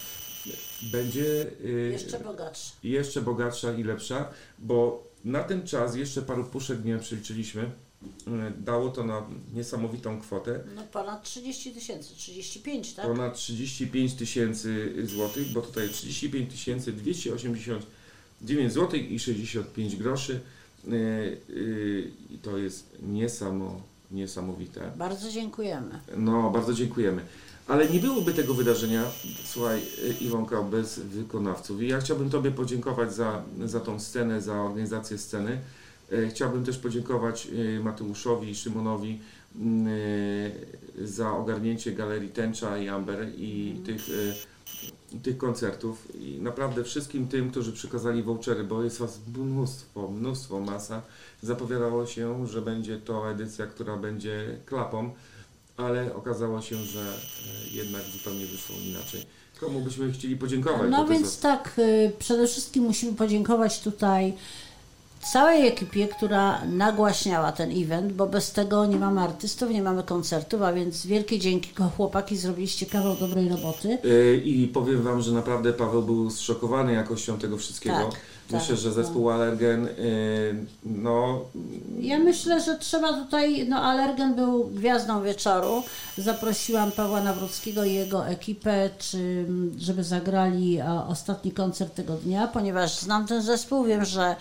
będzie 0.91 1.45
y, 1.65 1.89
Jeszcze 1.91 2.19
bogatszy. 2.19 2.71
jeszcze 2.83 3.21
bogatsza 3.21 3.73
i 3.73 3.83
lepsza, 3.83 4.29
bo 4.59 5.07
na 5.25 5.43
ten 5.43 5.67
czas 5.67 5.95
jeszcze 5.95 6.21
paru 6.21 6.43
puszek 6.43 6.81
dnia 6.81 6.99
przeliczyliśmy. 6.99 7.61
y, 7.63 7.69
Dało 8.57 8.89
to 8.89 9.03
na 9.03 9.25
niesamowitą 9.53 10.21
kwotę. 10.21 10.63
No 10.75 10.83
ponad 10.83 11.23
30 11.23 11.71
tysięcy, 11.73 12.15
35, 12.15 12.93
tak? 12.93 13.05
Ponad 13.05 13.35
35 13.35 14.13
tysięcy 14.13 14.93
złotych, 15.07 15.47
bo 15.53 15.61
tutaj 15.61 15.89
35 15.89 16.51
tysięcy 16.51 16.93
289 16.93 18.73
złotych 18.73 19.11
i 19.11 19.19
65 19.19 19.95
groszy. 19.95 20.39
Y, 20.87 21.37
y, 21.49 22.11
I 22.29 22.37
to 22.37 22.57
jest 22.57 22.97
niesamo, 23.03 23.81
niesamowite. 24.11 24.91
Bardzo 24.95 25.31
dziękujemy. 25.31 25.99
No, 26.17 26.51
bardzo 26.51 26.73
dziękujemy. 26.73 27.21
Ale 27.67 27.89
nie 27.89 27.99
byłoby 27.99 28.33
tego 28.33 28.53
wydarzenia, 28.53 29.03
słuchaj, 29.45 29.81
y, 30.03 30.23
Iwonka, 30.23 30.61
bez 30.61 30.99
wykonawców. 30.99 31.81
I 31.81 31.87
ja 31.87 31.99
chciałbym 31.99 32.29
Tobie 32.29 32.51
podziękować 32.51 33.13
za, 33.13 33.43
za 33.65 33.79
tą 33.79 33.99
scenę, 33.99 34.41
za 34.41 34.61
organizację 34.61 35.17
sceny. 35.17 35.59
Chciałbym 36.29 36.65
też 36.65 36.77
podziękować 36.77 37.47
Mateuszowi 37.83 38.49
i 38.49 38.55
Szymonowi 38.55 39.19
za 41.03 41.31
ogarnięcie 41.31 41.91
Galerii 41.91 42.29
Tęcza 42.29 42.77
i 42.77 42.89
Amber 42.89 43.27
i 43.37 43.81
tych, 43.85 44.09
y, 44.09 44.33
tych 45.23 45.37
koncertów. 45.37 46.15
I 46.15 46.39
naprawdę 46.41 46.83
wszystkim 46.83 47.27
tym, 47.27 47.51
którzy 47.51 47.73
przekazali 47.73 48.23
vouchery, 48.23 48.63
bo 48.63 48.83
jest 48.83 48.97
Was 48.97 49.19
mnóstwo, 49.37 50.07
mnóstwo, 50.11 50.59
masa. 50.59 51.01
Zapowiadało 51.41 52.05
się, 52.05 52.47
że 52.47 52.61
będzie 52.61 52.97
to 52.97 53.31
edycja, 53.31 53.67
która 53.67 53.97
będzie 53.97 54.57
klapą 54.65 55.11
ale 55.77 56.15
okazało 56.15 56.61
się, 56.61 56.75
że 56.75 56.99
e, 56.99 57.67
jednak 57.71 58.01
zupełnie 58.03 58.45
wyszło 58.45 58.75
inaczej. 58.85 59.25
Komu 59.59 59.81
byśmy 59.81 60.11
chcieli 60.11 60.37
podziękować? 60.37 60.91
No 60.91 61.07
więc 61.07 61.39
tak, 61.39 61.71
y, 61.79 62.11
przede 62.19 62.47
wszystkim 62.47 62.83
musimy 62.83 63.13
podziękować 63.13 63.79
tutaj 63.79 64.33
całej 65.31 65.67
ekipie, 65.67 66.07
która 66.07 66.65
nagłaśniała 66.65 67.51
ten 67.51 67.83
event, 67.83 68.13
bo 68.13 68.27
bez 68.27 68.51
tego 68.51 68.85
nie 68.85 68.97
mamy 68.97 69.21
artystów, 69.21 69.69
nie 69.69 69.83
mamy 69.83 70.03
koncertów, 70.03 70.61
a 70.61 70.73
więc 70.73 71.05
wielkie 71.05 71.39
dzięki, 71.39 71.69
chłopaki, 71.97 72.37
zrobiliście 72.37 72.85
kawał 72.85 73.15
dobrej 73.15 73.49
roboty. 73.49 73.97
E, 74.03 74.35
I 74.35 74.67
powiem 74.67 75.03
Wam, 75.03 75.21
że 75.21 75.31
naprawdę 75.31 75.73
Paweł 75.73 76.01
był 76.01 76.29
zszokowany 76.29 76.93
jakością 76.93 77.37
tego 77.37 77.57
wszystkiego. 77.57 77.95
Tak, 77.95 78.19
Myślę, 78.51 78.67
tak, 78.67 78.77
że 78.77 78.91
zespół 78.91 79.29
Allergen, 79.29 79.85
e, 79.85 79.89
no, 80.85 81.41
Ja 81.99 82.19
myślę, 82.19 82.61
że 82.61 82.77
trzeba 82.77 83.13
tutaj, 83.13 83.67
no 83.69 83.77
Alergen 83.77 84.35
był 84.35 84.63
gwiazdą 84.63 85.23
wieczoru. 85.23 85.83
Zaprosiłam 86.17 86.91
Pawła 86.91 87.21
Nawrockiego 87.21 87.83
i 87.83 87.93
jego 87.93 88.27
ekipę, 88.27 88.89
czy, 88.99 89.45
żeby 89.77 90.03
zagrali 90.03 90.81
ostatni 91.07 91.51
koncert 91.51 91.95
tego 91.95 92.13
dnia, 92.13 92.47
ponieważ 92.47 92.99
znam 92.99 93.27
ten 93.27 93.41
zespół, 93.41 93.83
wiem, 93.83 94.05
że 94.05 94.35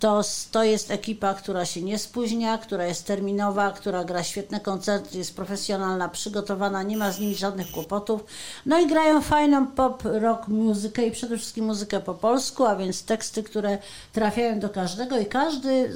to, 0.00 0.20
to 0.50 0.64
jest 0.64 0.90
ekipa, 0.90 1.34
która 1.34 1.64
się 1.64 1.82
nie 1.82 1.98
spóźnia, 1.98 2.58
która 2.58 2.86
jest 2.86 3.06
terminowa, 3.06 3.70
która 3.70 4.04
gra 4.04 4.22
świetne 4.22 4.60
koncerty, 4.60 5.18
jest 5.18 5.36
profesjonalna, 5.36 6.08
przygotowana, 6.08 6.82
nie 6.82 6.96
ma 6.96 7.12
z 7.12 7.20
nimi 7.20 7.34
żadnych 7.34 7.70
kłopotów. 7.70 8.24
No 8.66 8.80
i 8.80 8.86
grają 8.86 9.20
fajną 9.20 9.66
pop, 9.66 10.02
rock 10.04 10.48
muzykę 10.48 11.06
i 11.06 11.10
przede 11.10 11.36
wszystkim 11.36 11.64
muzykę 11.64 12.00
po 12.00 12.14
polsku, 12.14 12.64
a 12.64 12.76
więc 12.76 13.04
teksty, 13.04 13.42
które 13.42 13.78
trafiają 14.12 14.60
do 14.60 14.68
każdego 14.68 15.18
i 15.18 15.26
każdy 15.26 15.92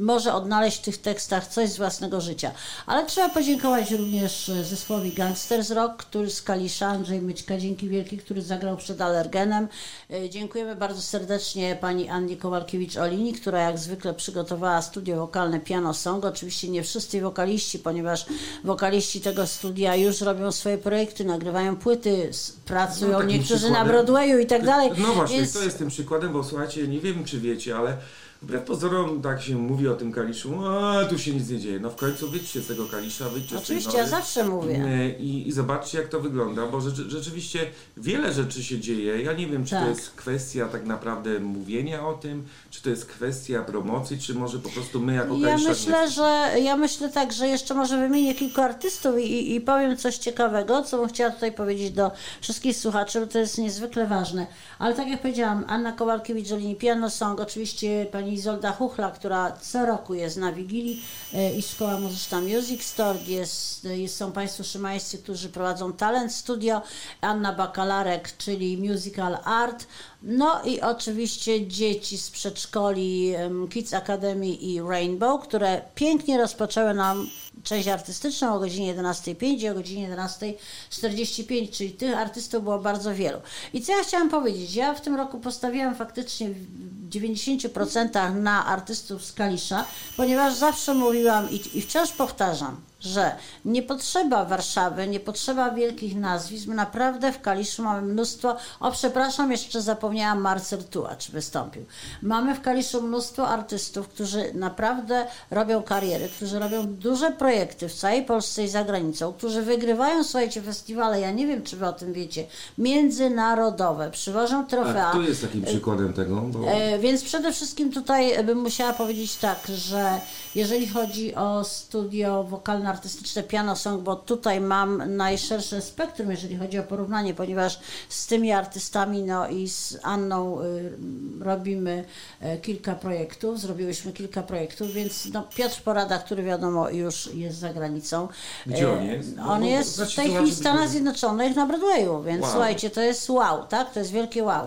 może 0.00 0.34
odnaleźć 0.34 0.78
w 0.78 0.82
tych 0.82 0.98
tekstach 0.98 1.46
coś 1.46 1.70
z 1.70 1.76
własnego 1.76 2.20
życia. 2.20 2.50
Ale 2.86 3.06
trzeba 3.06 3.28
podziękować 3.28 3.90
również 3.90 4.48
e, 4.48 4.64
zespołowi 4.64 5.12
Gangsters 5.12 5.70
Rock, 5.70 5.96
który 5.96 6.30
z 6.30 6.42
Kalisza, 6.42 6.86
Andrzej 6.88 7.20
Myćka, 7.20 7.58
dzięki 7.58 7.88
wielki, 7.88 8.18
który 8.18 8.42
zagrał 8.42 8.76
przed 8.76 9.00
Allergenem. 9.00 9.68
E, 10.10 10.30
Dziękujemy 10.30 10.76
bardzo 10.76 11.02
serdecznie 11.02 11.76
pani 11.80 12.08
Annie 12.08 12.36
Kowalkiewicz-Olini, 12.36 13.34
która 13.40 13.60
jak 13.60 13.78
zwykle 13.78 14.14
przygotowała 14.14 14.82
studio 14.82 15.16
wokalne 15.16 15.60
Piano 15.60 15.94
Song. 15.94 16.24
Oczywiście 16.24 16.68
nie 16.68 16.82
wszyscy 16.82 17.20
wokaliści, 17.20 17.78
ponieważ 17.78 18.26
wokaliści 18.64 19.20
tego 19.20 19.46
studia 19.46 19.96
już 19.96 20.20
robią 20.20 20.52
swoje 20.52 20.78
projekty, 20.78 21.24
nagrywają 21.24 21.76
płyty, 21.76 22.30
pracują 22.64 23.12
No, 23.18 23.22
niektórzy 23.22 23.70
na 23.70 23.84
przykładem- 23.84 23.88
Broadwayu 23.88 24.38
i 24.38 24.46
tak 24.46 24.64
dalej. 24.64 24.90
No 24.98 25.12
właśnie, 25.14 25.36
Więc- 25.36 25.52
to 25.52 25.62
jest 25.62 25.78
tym 25.78 25.88
przykładem, 25.88 26.32
bo 26.32 26.44
słuchajcie, 26.44 26.88
nie 26.88 27.00
wiem 27.00 27.24
czy 27.24 27.40
wiecie, 27.40 27.76
ale 27.76 27.96
wbrew 28.42 28.64
pozorom 28.64 29.22
tak 29.22 29.42
się 29.42 29.56
mówi 29.56 29.88
o 29.88 29.94
tym 29.94 30.12
Kaliszu, 30.12 30.66
a 30.66 31.04
tu 31.04 31.18
się 31.18 31.34
nic 31.34 31.48
nie 31.48 31.58
dzieje. 31.58 31.80
No 31.80 31.90
w 31.90 31.96
końcu 31.96 32.30
wyjdźcie 32.30 32.60
z 32.60 32.66
tego 32.66 32.86
Kalisza, 32.86 33.28
wyjdźcie 33.28 33.58
z 33.58 33.62
tej 33.62 33.84
nory. 33.84 33.98
ja 33.98 34.06
zawsze 34.06 34.44
mówię. 34.44 34.84
E, 34.84 35.18
I, 35.18 35.48
I 35.48 35.52
zobaczcie, 35.52 35.98
jak 35.98 36.08
to 36.08 36.20
wygląda, 36.20 36.66
bo 36.66 36.80
rzeczy, 36.80 37.10
rzeczywiście 37.10 37.70
wiele 37.96 38.32
rzeczy 38.32 38.64
się 38.64 38.78
dzieje. 38.80 39.22
Ja 39.22 39.32
nie 39.32 39.46
wiem, 39.46 39.64
czy 39.64 39.70
Tak. 39.70 39.82
to 39.84 39.88
jest 39.88 40.10
kwestia 40.10 40.68
tak 40.68 40.86
naprawdę 40.86 41.40
mówienia 41.40 42.06
o 42.08 42.12
tym, 42.12 42.44
czy 42.70 42.82
to 42.82 42.90
jest 42.90 43.06
kwestia 43.06 43.62
promocji, 43.62 44.18
czy 44.18 44.34
może 44.34 44.58
po 44.58 44.68
prostu 44.68 45.00
my 45.00 45.14
jako 45.14 45.36
Ja 45.36 45.58
myślę, 45.58 46.10
że 46.10 46.50
ja 46.62 46.76
myślę 46.76 47.08
tak, 47.08 47.32
że 47.32 47.48
jeszcze 47.48 47.74
może 47.74 47.98
wymienię 47.98 48.34
kilku 48.34 48.60
artystów 48.60 49.18
i, 49.18 49.54
i, 49.54 49.60
powiem 49.60 49.96
coś 49.96 50.18
ciekawego, 50.18 50.82
co 50.82 50.98
bym 50.98 51.08
chciała 51.08 51.30
tutaj 51.30 51.52
powiedzieć 51.52 51.90
do 51.90 52.10
wszystkich 52.40 52.76
słuchaczy, 52.76 53.20
bo 53.20 53.26
to 53.26 53.38
jest 53.38 53.58
niezwykle 53.58 54.06
ważne. 54.06 54.46
Ale 54.78 54.94
tak 54.94 55.08
jak 55.08 55.20
powiedziałam, 55.22 55.64
Anna 55.68 55.92
Kowalkiewicz-Olini, 55.92 56.76
Piano 56.76 57.10
Song, 57.10 57.40
oczywiście 57.40 58.06
pani 58.12 58.29
Izolda 58.32 58.72
Chuchla, 58.72 59.10
która 59.10 59.52
co 59.52 59.86
roku 59.86 60.14
jest 60.14 60.36
na 60.36 60.52
Wigilii 60.52 61.02
e, 61.34 61.54
i 61.54 61.62
Szkoła 61.62 62.00
Muzyczna 62.00 62.40
Music 62.40 62.84
Store, 62.84 63.18
jest, 63.26 63.84
jest, 63.84 64.16
są 64.16 64.32
Państwo 64.32 64.64
szymańscy, 64.64 65.18
którzy 65.18 65.48
prowadzą 65.48 65.92
Talent 65.92 66.32
Studio, 66.32 66.82
Anna 67.20 67.52
Bakalarek, 67.52 68.36
czyli 68.36 68.76
Musical 68.76 69.38
Art, 69.44 69.86
no 70.22 70.62
i 70.64 70.80
oczywiście 70.80 71.66
dzieci 71.66 72.18
z 72.18 72.30
przedszkoli 72.30 73.34
Kids 73.70 73.94
Academy 73.94 74.46
i 74.46 74.80
Rainbow, 74.80 75.42
które 75.42 75.82
pięknie 75.94 76.38
rozpoczęły 76.38 76.94
nam 76.94 77.28
część 77.62 77.88
artystyczną 77.88 78.54
o 78.54 78.58
godzinie 78.58 78.94
11.05 78.94 79.60
i 79.60 79.68
o 79.68 79.74
godzinie 79.74 80.08
11.45, 80.08 81.70
czyli 81.70 81.90
tych 81.90 82.18
artystów 82.18 82.62
było 82.62 82.78
bardzo 82.78 83.14
wielu. 83.14 83.38
I 83.72 83.80
co 83.80 83.92
ja 83.92 84.04
chciałam 84.04 84.30
powiedzieć? 84.30 84.74
Ja 84.74 84.94
w 84.94 85.00
tym 85.00 85.14
roku 85.16 85.38
postawiłam 85.38 85.94
faktycznie 85.94 86.50
w 86.50 87.08
90% 87.08 88.34
na 88.34 88.66
artystów 88.66 89.24
z 89.24 89.32
Kalisza, 89.32 89.84
ponieważ 90.16 90.54
zawsze 90.54 90.94
mówiłam 90.94 91.50
i, 91.50 91.78
i 91.78 91.82
wciąż 91.82 92.12
powtarzam, 92.12 92.80
że 93.00 93.36
nie 93.64 93.82
potrzeba 93.82 94.44
Warszawy, 94.44 95.08
nie 95.08 95.20
potrzeba 95.20 95.70
wielkich 95.70 96.16
nazwisk. 96.16 96.66
My 96.66 96.74
naprawdę 96.74 97.32
w 97.32 97.40
Kaliszu 97.40 97.82
mamy 97.82 98.12
mnóstwo. 98.12 98.56
O, 98.80 98.90
przepraszam, 98.92 99.50
jeszcze 99.50 99.82
zapomniałam, 99.82 100.40
Marcel 100.40 100.84
Tułacz 100.84 101.30
wystąpił. 101.30 101.84
Mamy 102.22 102.54
w 102.54 102.60
Kaliszu 102.60 103.02
mnóstwo 103.02 103.48
artystów, 103.48 104.08
którzy 104.08 104.54
naprawdę 104.54 105.26
robią 105.50 105.82
kariery, 105.82 106.28
którzy 106.28 106.58
robią 106.58 106.86
duże 106.86 107.30
projekty 107.30 107.88
w 107.88 107.94
całej 107.94 108.24
Polsce 108.24 108.64
i 108.64 108.68
za 108.68 108.84
granicą, 108.84 109.32
którzy 109.32 109.62
wygrywają, 109.62 110.24
słuchajcie, 110.24 110.62
festiwale, 110.62 111.20
ja 111.20 111.30
nie 111.30 111.46
wiem, 111.46 111.62
czy 111.62 111.76
wy 111.76 111.86
o 111.86 111.92
tym 111.92 112.12
wiecie, 112.12 112.46
międzynarodowe, 112.78 114.10
przywożą 114.10 114.66
trofea. 114.66 115.06
A 115.06 115.10
kto 115.10 115.22
jest 115.22 115.42
takim 115.42 115.62
przykładem 115.62 116.12
tego? 116.12 116.36
Bo... 116.36 116.68
E, 116.68 116.98
Więc 116.98 117.24
przede 117.24 117.52
wszystkim 117.52 117.92
tutaj 117.92 118.44
bym 118.44 118.58
musiała 118.58 118.92
powiedzieć 118.92 119.36
tak, 119.36 119.58
że 119.68 120.20
jeżeli 120.54 120.88
chodzi 120.88 121.34
o 121.34 121.64
studio 121.64 122.44
wokalno-artystyczne 122.90 123.42
Piano 123.42 123.76
Song, 123.76 124.02
bo 124.02 124.16
tutaj 124.16 124.60
mam 124.60 125.16
najszersze 125.16 125.82
spektrum, 125.82 126.30
jeżeli 126.30 126.56
chodzi 126.56 126.78
o 126.78 126.82
porównanie, 126.82 127.34
ponieważ 127.34 127.80
z 128.08 128.26
tymi 128.26 128.52
artystami 128.52 129.22
no 129.22 129.48
i 129.48 129.68
z 129.68 129.98
Anną 130.02 130.60
y, 130.60 130.92
robimy 131.40 132.04
e, 132.40 132.58
kilka 132.58 132.94
projektów, 132.94 133.60
zrobiłyśmy 133.60 134.12
kilka 134.12 134.42
projektów, 134.42 134.92
więc 134.92 135.28
no, 135.32 135.42
Piotr 135.56 135.82
Porada, 135.82 136.18
który 136.18 136.42
wiadomo 136.42 136.90
już 136.90 137.34
jest 137.34 137.58
za 137.58 137.72
granicą. 137.72 138.28
Gdzie 138.66 138.88
e, 138.88 138.92
on 138.92 139.04
jest? 139.04 139.36
No, 139.36 139.52
On 139.52 139.60
bo 139.60 139.66
jest 139.66 140.02
w 140.02 140.14
tej 140.14 140.30
chwili 140.30 140.50
w 140.50 140.54
Stanach 140.54 140.88
Zjednoczonych 140.88 141.56
na 141.56 141.66
Broadwayu, 141.66 142.22
więc 142.22 142.42
Wow. 142.42 142.50
słuchajcie, 142.50 142.90
to 142.90 143.00
jest 143.00 143.30
wow, 143.30 143.66
tak? 143.66 143.92
To 143.92 143.98
jest 143.98 144.12
wielkie 144.12 144.44
wow. 144.44 144.66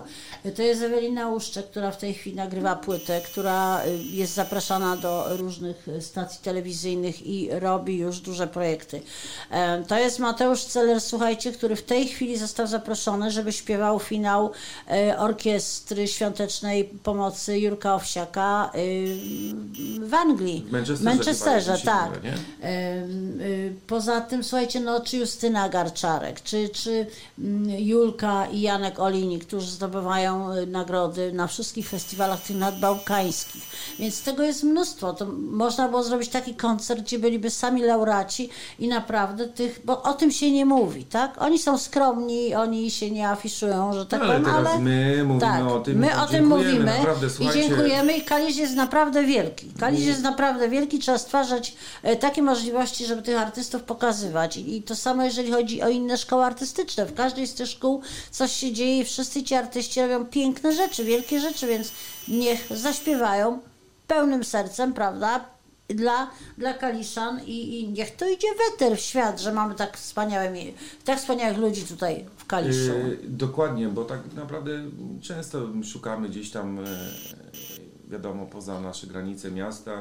To 0.55 0.61
jest 0.61 0.81
Ewelina 0.81 1.29
Łuszczek, 1.29 1.65
która 1.69 1.91
w 1.91 1.97
tej 1.97 2.13
chwili 2.13 2.35
nagrywa 2.35 2.75
płytę, 2.75 3.21
która 3.21 3.85
y, 3.85 3.97
jest 3.97 4.33
zapraszana 4.33 4.97
do 4.97 5.37
różnych 5.37 5.87
stacji 5.99 6.39
telewizyjnych 6.43 7.27
i 7.27 7.49
robi 7.51 7.97
już 7.97 8.12
duże 8.19 8.47
projekty. 8.47 9.01
To 9.87 9.99
jest 9.99 10.19
Mateusz 10.19 10.63
Celer, 10.63 11.01
słuchajcie, 11.01 11.51
który 11.51 11.75
w 11.75 11.83
tej 11.83 12.07
chwili 12.07 12.37
został 12.37 12.67
zaproszony, 12.67 13.31
żeby 13.31 13.53
śpiewał 13.53 13.99
finał 13.99 14.51
e, 14.91 15.17
orkiestry 15.17 16.07
świątecznej 16.07 16.85
pomocy 17.03 17.59
Jurka 17.59 17.95
Owsiaka 17.95 18.71
y, 18.75 19.17
w 19.99 20.13
Anglii. 20.13 20.65
W 20.67 20.71
Manchesterze 20.71 21.03
Manchesterze, 21.03 21.77
tak. 21.85 22.11
y, 22.63 23.73
Poza 23.87 24.21
tym, 24.21 24.43
słuchajcie, 24.43 24.79
no, 24.79 25.01
czy 25.01 25.17
Justyna 25.17 25.69
Garczarek, 25.69 26.43
czy, 26.43 26.69
czy 26.69 27.07
mm, 27.39 27.69
Julka 27.69 28.45
i 28.45 28.61
Janek 28.61 28.99
Olini, 28.99 29.39
którzy 29.39 29.71
zdobywają 29.71 30.53
y, 30.53 30.67
nagrody 30.67 31.33
na 31.33 31.47
wszystkich 31.47 31.89
festiwalach 31.89 32.41
tych 32.41 32.55
nadbałkańskich. 32.57 33.63
Więc 33.99 34.23
tego 34.23 34.43
jest 34.43 34.63
mnóstwo. 34.63 35.13
To 35.13 35.25
można 35.35 35.89
było 35.89 36.03
zrobić 36.03 36.29
taki 36.29 36.55
koncert, 36.55 37.01
gdzie 37.01 37.19
byliby 37.19 37.49
sami 37.49 37.81
laureaci 37.81 38.02
laureaci 38.05 38.49
i 38.79 38.87
naprawdę 38.87 39.47
tych, 39.47 39.81
bo 39.85 40.03
o 40.03 40.13
tym 40.13 40.31
się 40.31 40.51
nie 40.51 40.65
mówi, 40.65 41.05
tak? 41.05 41.41
Oni 41.41 41.59
są 41.59 41.77
skromni, 41.77 42.55
oni 42.55 42.91
się 42.91 43.11
nie 43.11 43.29
afiszują, 43.29 43.93
że 43.93 44.05
tak 44.05 44.19
No, 44.19 44.25
ale 44.25 44.39
powiem, 44.39 44.55
ale 44.55 44.79
my 44.79 45.23
mówimy 45.23 45.41
tak, 45.41 45.67
o 45.67 45.79
tym, 45.79 45.97
my 45.97 46.21
o 46.21 46.25
tym 46.25 46.47
mówimy 46.47 46.85
naprawdę, 46.85 47.27
i 47.39 47.49
dziękujemy 47.53 48.13
i 48.13 48.21
Kalisz 48.21 48.57
jest 48.57 48.75
naprawdę 48.75 49.23
wielki. 49.23 49.67
Kalisz 49.79 50.05
jest 50.05 50.21
naprawdę 50.21 50.69
wielki, 50.69 50.99
trzeba 50.99 51.17
stwarzać 51.17 51.75
e, 52.03 52.15
takie 52.15 52.41
możliwości, 52.41 53.05
żeby 53.05 53.21
tych 53.21 53.41
artystów 53.41 53.83
pokazywać 53.83 54.57
i 54.57 54.83
to 54.83 54.95
samo 54.95 55.23
jeżeli 55.23 55.51
chodzi 55.51 55.81
o 55.81 55.89
inne 55.89 56.17
szkoły 56.17 56.43
artystyczne. 56.43 57.05
W 57.05 57.13
każdej 57.13 57.47
z 57.47 57.53
tych 57.53 57.67
szkół 57.67 58.01
coś 58.31 58.51
się 58.51 58.71
dzieje 58.71 58.99
i 58.99 59.05
wszyscy 59.05 59.43
ci 59.43 59.55
artyści 59.55 60.01
robią 60.01 60.25
piękne 60.25 60.73
rzeczy, 60.73 61.03
wielkie 61.03 61.39
rzeczy, 61.39 61.67
więc 61.67 61.91
niech 62.27 62.67
zaśpiewają 62.77 63.59
pełnym 64.07 64.43
sercem, 64.43 64.93
prawda? 64.93 65.52
Dla, 65.89 66.31
dla 66.57 66.73
Kaliszan 66.73 67.41
i, 67.45 67.79
i 67.79 67.89
niech 67.89 68.15
to 68.15 68.29
idzie 68.29 68.47
weter 68.71 68.97
w 68.97 69.01
świat, 69.01 69.41
że 69.41 69.53
mamy 69.53 69.75
tak 69.75 69.97
wspaniałe, 69.97 70.53
tak 71.05 71.19
wspaniałych 71.19 71.57
ludzi 71.57 71.83
tutaj 71.83 72.25
w 72.37 72.45
Kaliszu. 72.45 72.91
Yy, 72.91 73.17
dokładnie, 73.23 73.87
bo 73.89 74.05
tak 74.05 74.19
naprawdę 74.35 74.71
często 75.21 75.67
szukamy 75.83 76.29
gdzieś 76.29 76.51
tam, 76.51 76.79
e, 76.79 76.83
wiadomo, 78.07 78.45
poza 78.45 78.79
nasze 78.79 79.07
granice 79.07 79.51
miasta, 79.51 79.91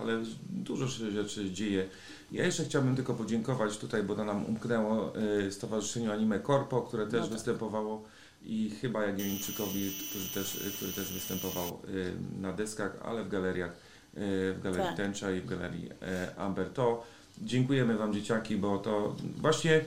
ale 0.00 0.22
dużo 0.50 0.88
się 0.88 1.10
rzeczy 1.10 1.50
dzieje. 1.50 1.88
Ja 2.32 2.44
jeszcze 2.44 2.64
chciałbym 2.64 2.96
tylko 2.96 3.14
podziękować 3.14 3.78
tutaj, 3.78 4.02
bo 4.02 4.14
to 4.14 4.24
nam 4.24 4.46
umknęło 4.46 5.12
e, 5.46 5.50
Stowarzyszeniu 5.50 6.12
Anime 6.12 6.40
Corpo, 6.40 6.82
które 6.82 7.06
też 7.06 7.20
No 7.20 7.26
tak. 7.26 7.32
występowało 7.32 8.02
i 8.44 8.70
chyba 8.80 9.04
Jagiellończykowi, 9.04 9.92
który 10.10 10.24
też, 10.24 10.60
który 10.76 10.92
też 10.92 11.12
występował 11.12 11.66
e, 11.66 12.40
na 12.40 12.52
deskach, 12.52 12.96
ale 13.04 13.24
w 13.24 13.28
galeriach, 13.28 13.72
w 14.14 14.60
Galerii 14.62 14.86
Tak. 14.86 14.96
Tęcza 14.96 15.32
i 15.32 15.40
w 15.40 15.46
Galerii 15.46 15.88
e, 16.02 16.36
Amber. 16.36 16.70
To 16.70 17.04
dziękujemy 17.42 17.96
Wam 17.98 18.12
dzieciaki, 18.14 18.56
bo 18.56 18.78
to 18.78 19.16
właśnie 19.36 19.80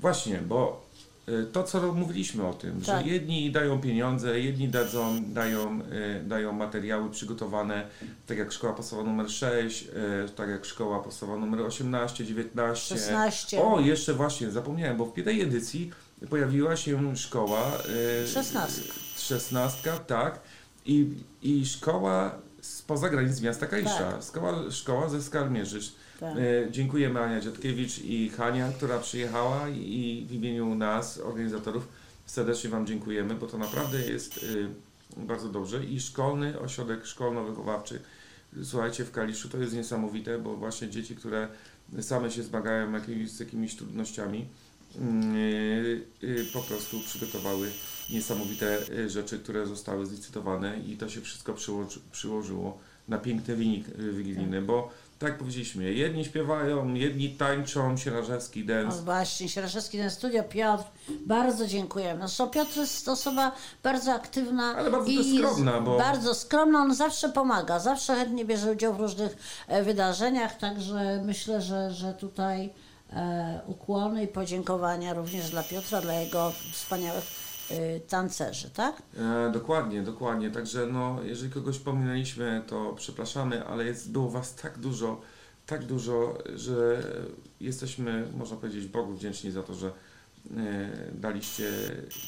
Właśnie, 0.00 0.38
bo 0.38 0.86
y, 1.28 1.46
to, 1.52 1.64
co 1.64 1.92
mówiliśmy 1.92 2.46
o 2.46 2.54
tym, 2.54 2.80
Tak. 2.80 3.04
że 3.04 3.10
jedni 3.12 3.50
dają 3.50 3.80
pieniądze, 3.80 4.40
jedni 4.40 4.68
dadzą, 4.68 5.24
dają, 5.24 5.80
y, 5.80 6.24
dają 6.24 6.52
materiały 6.52 7.10
przygotowane, 7.10 7.86
tak 8.26 8.38
jak 8.38 8.52
szkoła 8.52 8.72
podstawowa 8.72 9.08
numer 9.08 9.30
6, 9.30 9.84
y, 10.26 10.28
tak 10.28 10.48
jak 10.48 10.64
szkoła 10.64 11.00
podstawowa 11.02 11.38
numer 11.38 11.60
18, 11.60 12.24
19. 12.26 12.94
16. 12.94 13.62
O, 13.62 13.80
jeszcze 13.80 14.14
właśnie, 14.14 14.50
zapomniałem, 14.50 14.96
bo 14.96 15.06
w 15.06 15.12
tej 15.12 15.40
edycji 15.40 15.90
pojawiła 16.30 16.76
się 16.76 17.16
szkoła... 17.16 17.72
y, 18.24 18.28
Szesnastka. 18.28 18.94
Szesnastka, 19.16 19.98
tak. 19.98 20.40
I, 20.86 21.08
I 21.42 21.66
szkoła 21.66 22.38
spoza 22.90 23.08
granic 23.08 23.40
miasta 23.40 23.66
Kalisza. 23.66 24.12
Tak. 24.12 24.22
Szkoła, 24.22 24.70
szkoła 24.70 25.08
ze 25.08 25.22
Skarmierzyc. 25.22 25.92
Tak. 26.20 26.36
E, 26.36 26.70
Dziękujemy 26.70 27.20
Ania 27.20 27.40
Dziadkiewicz 27.40 27.98
i 27.98 28.28
Hania, 28.28 28.72
która 28.72 28.98
przyjechała 28.98 29.68
i 29.68 30.26
w 30.28 30.32
imieniu 30.32 30.74
nas, 30.74 31.18
organizatorów, 31.18 31.88
serdecznie 32.26 32.70
Wam 32.70 32.86
dziękujemy, 32.86 33.34
bo 33.34 33.46
to 33.46 33.58
naprawdę 33.58 34.00
jest 34.00 34.36
y, 34.36 34.68
bardzo 35.16 35.48
dobrze 35.48 35.84
i 35.84 36.00
szkolny 36.00 36.60
ośrodek 36.60 37.04
szkolno-wychowawczy, 37.04 37.98
słuchajcie, 38.62 39.04
w 39.04 39.10
Kaliszu 39.10 39.48
to 39.48 39.58
jest 39.58 39.74
niesamowite, 39.74 40.38
bo 40.38 40.56
właśnie 40.56 40.88
dzieci, 40.88 41.16
które 41.16 41.48
same 42.00 42.30
się 42.30 42.42
zmagają 42.42 42.92
jakimiś, 42.92 43.30
z 43.30 43.40
jakimiś 43.40 43.76
trudnościami, 43.76 44.46
po 46.52 46.60
prostu 46.60 47.00
przygotowały 47.00 47.70
niesamowite 48.10 48.78
y, 48.88 49.10
rzeczy, 49.10 49.38
które 49.38 49.66
zostały 49.66 50.06
zlicytowane 50.06 50.78
i 50.78 50.96
to 50.96 51.08
się 51.08 51.20
wszystko 51.20 51.52
przyłoży, 51.54 52.00
przyłożyło 52.12 52.78
na 53.08 53.18
piękny 53.18 53.56
wynik 53.56 53.88
y, 53.88 54.12
wigilijny, 54.12 54.62
bo 54.62 54.90
tak 55.18 55.38
powiedzieliśmy, 55.38 55.92
jedni 55.92 56.24
śpiewają, 56.24 56.94
jedni 56.94 57.30
tańczą, 57.30 57.96
Sierażewski 57.96 58.60
No 58.60 58.66
dance. 58.66 59.02
właśnie, 59.02 59.48
Sieraszewski 59.48 59.98
ten 59.98 60.10
studio, 60.10 60.42
Piotr, 60.44 60.84
bardzo 61.26 61.66
dziękujemy. 61.66 62.20
Zresztą 62.20 62.48
Piotr 62.48 62.76
jest 62.76 63.08
osoba 63.08 63.52
bardzo 63.82 64.12
aktywna 64.14 64.74
Ale 64.76 64.90
bardzo 64.90 65.10
i 65.10 65.38
skromna, 65.38 65.80
bo- 65.80 65.98
bardzo 65.98 66.34
skromna, 66.34 66.78
on 66.82 66.94
zawsze 66.94 67.28
pomaga, 67.28 67.78
zawsze 67.78 68.14
chętnie 68.16 68.44
bierze 68.44 68.72
udział 68.72 68.94
w 68.94 69.00
różnych 69.00 69.36
e, 69.68 69.82
wydarzeniach, 69.82 70.56
także 70.58 71.22
myślę, 71.26 71.62
że, 71.62 71.90
że 71.90 72.12
tutaj 72.14 72.70
ukłony 73.66 74.24
i 74.24 74.28
podziękowania 74.28 75.14
również 75.14 75.50
dla 75.50 75.62
Piotra, 75.62 76.00
dla 76.00 76.14
jego 76.14 76.52
wspaniałych 76.72 77.24
e, 77.70 78.00
tancerzy, 78.00 78.70
tak? 78.70 79.02
E, 79.18 79.50
dokładnie, 79.52 80.02
dokładnie. 80.02 80.50
Także 80.50 80.86
no, 80.86 81.18
jeżeli 81.22 81.52
kogoś 81.52 81.78
pominęliśmy, 81.78 82.62
to 82.66 82.92
przepraszamy, 82.96 83.66
ale 83.66 83.84
jest, 83.84 84.12
było 84.12 84.30
Was 84.30 84.54
tak 84.54 84.78
dużo, 84.78 85.20
tak 85.66 85.84
dużo, 85.84 86.38
że 86.54 87.02
jesteśmy, 87.60 88.26
można 88.36 88.56
powiedzieć, 88.56 88.86
Bogu 88.86 89.12
wdzięczni 89.12 89.50
za 89.50 89.62
to, 89.62 89.74
że 89.74 89.86
e, 89.86 89.92
daliście 91.12 91.70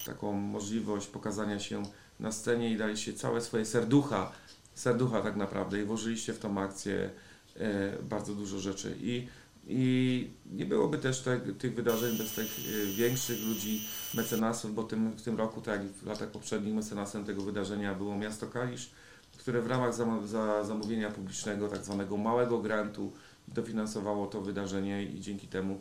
taką 0.07 0.33
możliwość 0.33 1.07
pokazania 1.07 1.59
się 1.59 1.83
na 2.21 2.33
scenie 2.33 2.71
i 2.71 2.77
daliście 2.77 3.13
całe 3.13 3.41
swoje 3.41 3.65
serducha, 3.65 4.33
serducha 4.75 5.23
tak 5.23 5.37
naprawdę 5.37 5.81
i 5.81 5.85
włożyliście 5.85 6.33
w 6.33 6.39
tą 6.39 6.61
akcję 6.61 7.11
e, 7.57 7.93
bardzo 8.03 8.35
dużo 8.35 8.59
rzeczy. 8.59 8.97
I, 9.01 9.29
i 9.67 10.31
nie 10.53 10.67
byłoby 10.67 10.99
też 10.99 11.21
te, 11.21 11.41
tych 11.41 11.75
wydarzeń 11.75 12.19
bez 12.19 12.33
tych 12.33 12.59
e, 12.59 12.87
większych 12.87 13.47
ludzi, 13.47 13.81
mecenasów, 14.15 14.75
bo 14.75 14.83
tym, 14.83 15.11
w 15.11 15.23
tym 15.23 15.37
roku, 15.39 15.61
tak 15.61 15.83
jak 15.83 15.93
w 15.93 16.07
latach 16.07 16.31
poprzednich, 16.31 16.75
mecenasem 16.75 17.25
tego 17.25 17.43
wydarzenia 17.43 17.95
było 17.95 18.17
miasto 18.19 18.47
Kalisz, 18.47 18.91
które 19.39 19.63
w 19.63 19.67
ramach 19.67 19.95
zam- 19.95 20.27
za 20.27 20.65
zamówienia 20.65 21.11
publicznego, 21.11 21.69
tak 21.69 21.85
zwanego 21.85 22.17
małego 22.17 22.59
grantu, 22.59 23.13
dofinansowało 23.49 24.27
to 24.27 24.41
wydarzenie 24.41 25.03
i 25.03 25.21
dzięki 25.21 25.47
temu, 25.47 25.81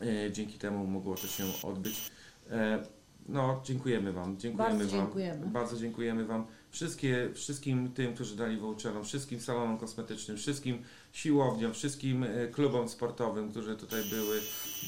e, 0.00 0.32
dzięki 0.32 0.58
temu 0.58 0.86
mogło 0.86 1.14
to 1.14 1.26
się 1.26 1.44
odbyć. 1.62 2.10
E, 2.50 2.82
no, 3.28 3.60
dziękujemy 3.64 4.12
Wam. 4.12 4.38
Dziękujemy 4.38 4.78
Bardzo 4.78 4.96
wam. 4.96 5.06
dziękujemy. 5.06 5.46
Bardzo 5.46 5.76
dziękujemy 5.76 6.24
Wam. 6.26 6.46
Wszystkie, 6.70 7.30
wszystkim 7.34 7.92
tym, 7.92 8.14
którzy 8.14 8.36
dali 8.36 8.56
voucherom, 8.56 9.04
wszystkim 9.04 9.40
salonom 9.40 9.78
kosmetycznym, 9.78 10.36
wszystkim 10.36 10.82
siłowniom, 11.14 11.74
wszystkim 11.74 12.24
e, 12.24 12.48
klubom 12.48 12.88
sportowym, 12.88 13.50
którzy 13.50 13.76
tutaj 13.76 14.04
były. 14.04 14.40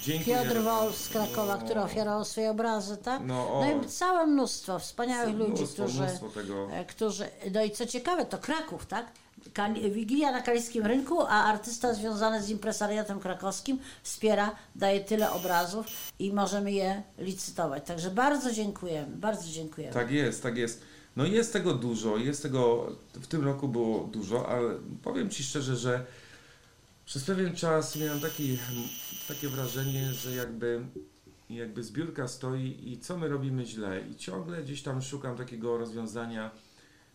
Dziękujemy. 0.02 0.44
Piotr 0.44 0.54
wam. 0.62 0.64
Wol 0.64 0.92
z 0.92 1.08
Krakowa, 1.08 1.56
No, 1.56 1.64
który 1.64 1.80
ofiarował 1.80 2.24
swoje 2.24 2.50
obrazy, 2.50 2.96
tak? 2.96 3.22
No, 3.24 3.54
o. 3.54 3.60
no 3.66 3.82
i 3.82 3.86
całe 3.88 4.26
mnóstwo 4.26 4.78
wspaniałych 4.78 5.34
ludzi, 5.36 5.52
mnóstwo, 5.52 5.82
którzy, 5.82 6.02
mnóstwo 6.02 6.28
tego. 6.28 6.68
e, 6.72 6.84
którzy, 6.84 7.28
no 7.54 7.64
i 7.64 7.70
co 7.70 7.86
ciekawe, 7.86 8.24
to 8.26 8.38
Kraków, 8.38 8.86
tak? 8.86 9.06
Wigilia 9.90 10.32
na 10.32 10.42
Kaliskim 10.42 10.86
Rynku, 10.86 11.20
a 11.20 11.44
artysta 11.44 11.94
związany 11.94 12.42
z 12.42 12.50
impresariatem 12.50 13.20
krakowskim 13.20 13.78
wspiera, 14.02 14.56
daje 14.74 15.00
tyle 15.00 15.30
obrazów 15.32 15.86
i 16.18 16.32
możemy 16.32 16.72
je 16.72 17.02
licytować. 17.18 17.86
Także 17.86 18.10
bardzo 18.10 18.52
dziękujemy, 18.52 19.16
bardzo 19.16 19.48
dziękujemy. 19.48 19.94
Tak 19.94 20.10
jest, 20.10 20.42
tak 20.42 20.56
jest. 20.56 20.82
No 21.16 21.24
jest 21.24 21.52
tego 21.52 21.74
dużo, 21.74 22.16
jest 22.16 22.42
tego, 22.42 22.92
w 23.12 23.26
tym 23.26 23.44
roku 23.44 23.68
było 23.68 24.04
dużo, 24.12 24.48
ale 24.48 24.78
powiem 25.02 25.30
Ci 25.30 25.44
szczerze, 25.44 25.76
że 25.76 26.06
przez 27.04 27.24
pewien 27.24 27.56
czas 27.56 27.96
miałem 27.96 28.20
taki, 28.20 28.58
takie 29.28 29.48
wrażenie, 29.48 30.12
że 30.12 30.34
jakby, 30.34 30.86
jakby 31.50 31.82
zbiórka 31.82 32.28
stoi 32.28 32.92
i 32.92 32.98
co 32.98 33.18
my 33.18 33.28
robimy 33.28 33.66
źle 33.66 34.00
i 34.10 34.16
ciągle 34.16 34.62
gdzieś 34.62 34.82
tam 34.82 35.02
szukam 35.02 35.36
takiego 35.36 35.78
rozwiązania 35.78 36.50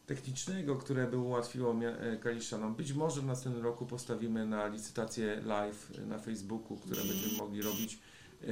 technicznego, 0.06 0.76
które 0.76 1.08
by 1.08 1.18
ułatwiło 1.18 1.76
e, 1.84 2.18
Kaliszanom. 2.18 2.76
Być 2.76 2.94
może 2.94 3.22
w 3.22 3.26
następnym 3.26 3.64
roku 3.64 3.86
postawimy 3.86 4.46
na 4.46 4.68
licytację 4.68 5.42
live 5.46 5.92
na 6.08 6.20
Facebooku, 6.20 6.78
które 6.78 7.02
będziemy 7.04 7.38
mogli 7.38 7.62
robić. 7.62 8.00
E, 8.44 8.48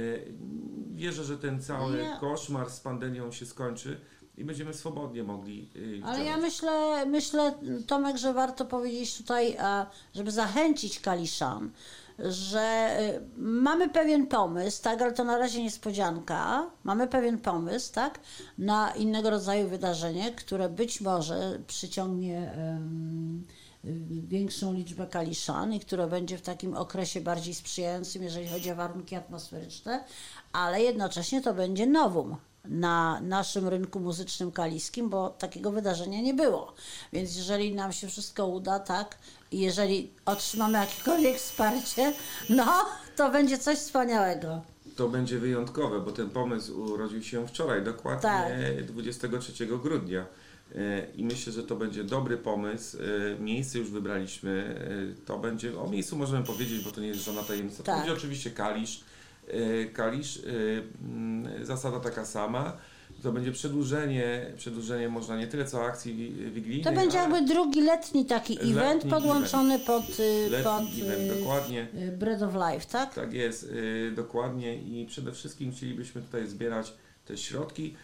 Wierzę, 0.94 1.24
że 1.24 1.38
ten 1.38 1.62
cały 1.62 2.06
koszmar 2.20 2.70
z 2.70 2.80
pandemią 2.80 3.32
się 3.32 3.46
skończy 3.46 4.00
i 4.40 4.44
będziemy 4.44 4.74
swobodnie 4.74 5.22
mogli 5.22 5.68
e, 6.02 6.06
Ale 6.06 6.24
ja 6.24 6.36
myślę, 6.36 7.06
myślę, 7.06 7.54
Tomek, 7.86 8.16
że 8.16 8.32
warto 8.32 8.64
powiedzieć 8.64 9.16
tutaj, 9.16 9.56
a, 9.58 9.86
żeby 10.14 10.30
zachęcić 10.30 11.00
Kaliszan, 11.00 11.70
że 12.18 12.96
y, 13.00 13.20
mamy 13.36 13.88
pewien 13.88 14.26
pomysł, 14.26 14.82
tak, 14.82 15.02
ale 15.02 15.12
to 15.12 15.24
na 15.24 15.38
razie 15.38 15.62
niespodzianka. 15.62 16.70
Mamy 16.84 17.06
pewien 17.06 17.38
pomysł, 17.38 17.92
tak, 17.92 18.20
na 18.58 18.90
innego 18.90 19.30
rodzaju 19.30 19.68
wydarzenie, 19.68 20.32
które 20.32 20.68
być 20.68 21.00
może 21.00 21.58
przyciągnie 21.66 22.54
y, 23.84 24.20
większą 24.28 24.72
liczbę 24.72 25.06
Kaliszan 25.06 25.72
i 25.72 25.80
które 25.80 26.06
będzie 26.06 26.38
w 26.38 26.42
takim 26.42 26.76
okresie 26.76 27.20
bardziej 27.20 27.54
sprzyjającym, 27.54 28.22
jeżeli 28.22 28.48
chodzi 28.48 28.70
o 28.70 28.76
warunki 28.76 29.16
atmosferyczne, 29.16 30.04
ale 30.52 30.82
jednocześnie 30.82 31.40
to 31.40 31.54
będzie 31.54 31.86
nowum. 31.86 32.36
Na 32.64 33.20
naszym 33.20 33.68
rynku 33.68 34.00
muzycznym 34.00 34.52
kaliskim, 34.52 35.08
bo 35.08 35.30
takiego 35.30 35.70
wydarzenia 35.72 36.20
nie 36.20 36.34
było. 36.34 36.72
Więc 37.12 37.36
jeżeli 37.36 37.74
nam 37.74 37.92
się 37.92 38.08
wszystko 38.08 38.46
uda, 38.46 38.78
tak, 38.78 39.18
i 39.52 39.60
jeżeli 39.60 40.10
otrzymamy 40.26 40.78
jakiekolwiek 40.78 41.36
wsparcie, 41.36 42.12
no, 42.50 42.86
to 43.16 43.30
będzie 43.30 43.58
coś 43.58 43.78
wspaniałego. 43.78 44.60
To 44.96 45.08
będzie 45.08 45.38
wyjątkowe, 45.38 46.00
bo 46.00 46.12
ten 46.12 46.30
pomysł 46.30 46.80
urodził 46.80 47.22
się 47.22 47.48
wczoraj, 47.48 47.84
dokładnie 47.84 48.20
Tak. 48.76 48.84
23 48.86 49.66
grudnia. 49.66 50.26
E, 50.74 51.06
I 51.16 51.24
myślę, 51.24 51.52
że 51.52 51.62
to 51.62 51.76
będzie 51.76 52.04
dobry 52.04 52.36
pomysł. 52.36 52.98
E, 53.36 53.40
Miejsce 53.40 53.78
już 53.78 53.90
wybraliśmy. 53.90 54.80
E, 55.20 55.24
To 55.26 55.38
będzie, 55.38 55.80
o 55.80 55.86
miejscu 55.90 56.16
możemy 56.16 56.44
powiedzieć, 56.44 56.84
bo 56.84 56.90
to 56.90 57.00
nie 57.00 57.08
jest 57.08 57.24
żadna 57.24 57.42
tajemnica. 57.42 57.76
To 57.76 57.82
Tak. 57.82 57.96
będzie 57.96 58.12
oczywiście 58.12 58.50
Kalisz. 58.50 59.04
E, 59.52 59.84
Kalisz, 59.86 60.36
e, 60.36 60.40
mm, 61.04 61.66
zasada 61.66 62.00
taka 62.00 62.24
sama. 62.24 62.76
To 63.22 63.32
będzie 63.32 63.52
przedłużenie, 63.52 64.52
przedłużenie 64.56 65.08
można 65.08 65.36
nie 65.36 65.46
tyle 65.46 65.64
co 65.64 65.84
akcji 65.84 66.14
wi- 66.14 66.50
wigilijnej, 66.50 66.84
To 66.84 66.92
będzie 67.00 67.18
jakby 67.18 67.42
drugi 67.42 67.80
letni 67.82 68.26
taki 68.26 68.54
Letni 68.54 68.72
event 68.72 69.04
podłączony 69.06 69.78
pod, 69.78 70.04
y, 70.20 70.48
letni 70.50 70.64
pod 70.64 70.82
event, 71.06 71.32
y, 71.32 71.38
dokładnie. 71.40 71.86
y, 72.08 72.12
Bread 72.12 72.42
of 72.42 72.54
Life, 72.54 72.86
tak? 72.92 73.14
Tak 73.14 73.32
jest, 73.32 73.62
y, 73.64 74.12
dokładnie 74.16 74.76
i 74.82 75.06
przede 75.06 75.32
wszystkim 75.32 75.72
chcielibyśmy 75.72 76.22
tutaj 76.22 76.46
zbierać 76.46 76.92
te 77.24 77.36
środki, 77.36 77.94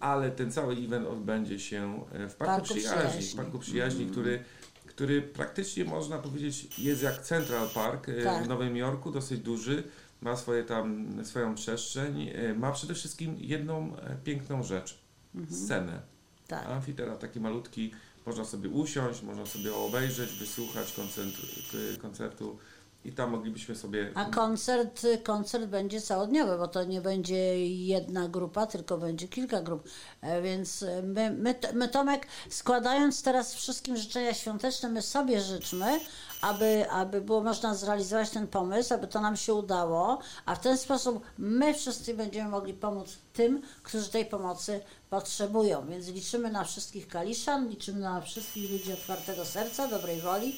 ale 0.00 0.30
ten 0.30 0.52
cały 0.52 0.74
event 0.74 1.06
odbędzie 1.08 1.58
się 1.58 2.00
w 2.12 2.34
Parku, 2.34 2.44
Parku 2.44 2.64
Przyjaźni, 2.74 2.96
Przyjaźni. 3.08 3.30
W 3.32 3.36
Parku 3.36 3.58
Przyjaźni, 3.58 4.06
który, 4.06 4.44
który 4.86 5.22
praktycznie 5.22 5.84
można 5.84 6.18
powiedzieć 6.18 6.78
jest 6.78 7.02
jak 7.02 7.22
Central 7.22 7.68
Park 7.74 8.06
Tak. 8.24 8.44
w 8.44 8.48
Nowym 8.48 8.76
Jorku, 8.76 9.10
dosyć 9.10 9.40
duży, 9.40 9.82
ma 10.20 10.36
swoje 10.36 10.64
tam, 10.64 11.14
swoją 11.24 11.54
przestrzeń, 11.54 12.28
e, 12.28 12.54
ma 12.54 12.72
przede 12.72 12.94
wszystkim 12.94 13.36
jedną 13.38 13.96
e, 13.96 14.16
piękną 14.24 14.62
rzecz, 14.62 14.98
scenę. 15.50 15.92
Mhm. 15.92 16.02
Tak. 16.48 16.66
Amfiteatr 16.66 17.18
taki 17.18 17.40
malutki, 17.40 17.92
można 18.26 18.44
sobie 18.44 18.68
usiąść, 18.68 19.22
można 19.22 19.46
sobie 19.46 19.74
obejrzeć, 19.74 20.30
wysłuchać 20.30 20.92
koncertu, 20.92 21.42
koncertu 22.02 22.58
i 23.04 23.12
tam 23.12 23.30
moglibyśmy 23.30 23.74
sobie 23.74 24.12
A 24.14 24.24
koncert, 24.24 25.06
koncert 25.24 25.64
będzie 25.64 26.00
całodniowy, 26.00 26.58
bo 26.58 26.68
to 26.68 26.84
nie 26.84 27.00
będzie 27.00 27.66
jedna 27.66 28.28
grupa, 28.28 28.66
tylko 28.66 28.98
będzie 28.98 29.28
kilka 29.28 29.62
grup. 29.62 29.88
E, 30.20 30.42
Więc 30.42 30.84
my, 31.02 31.30
my, 31.30 31.54
my 31.74 31.88
Tomek, 31.88 32.26
składając 32.50 33.22
teraz 33.22 33.54
wszystkim 33.54 33.96
życzenia 33.96 34.34
świąteczne, 34.34 34.88
my 34.88 35.02
sobie 35.02 35.40
życzmy, 35.40 36.00
aby, 36.40 36.90
aby 36.90 37.20
było 37.20 37.40
można 37.40 37.74
zrealizować 37.74 38.30
ten 38.30 38.46
pomysł, 38.46 38.94
aby 38.94 39.06
to 39.06 39.20
nam 39.20 39.36
się 39.36 39.54
udało, 39.54 40.18
a 40.46 40.54
w 40.54 40.60
ten 40.60 40.78
sposób 40.78 41.24
my 41.38 41.74
wszyscy 41.74 42.14
będziemy 42.14 42.50
mogli 42.50 42.74
pomóc 42.74 43.18
tym, 43.32 43.62
którzy 43.82 44.08
tej 44.08 44.26
pomocy 44.26 44.80
potrzebują. 45.10 45.86
Więc 45.88 46.08
liczymy 46.08 46.50
na 46.50 46.64
wszystkich 46.64 47.08
kaliszan, 47.08 47.68
liczymy 47.68 48.00
na 48.00 48.20
wszystkich 48.20 48.70
ludzi 48.70 48.92
otwartego 48.92 49.44
serca, 49.44 49.88
dobrej 49.88 50.20
woli. 50.20 50.56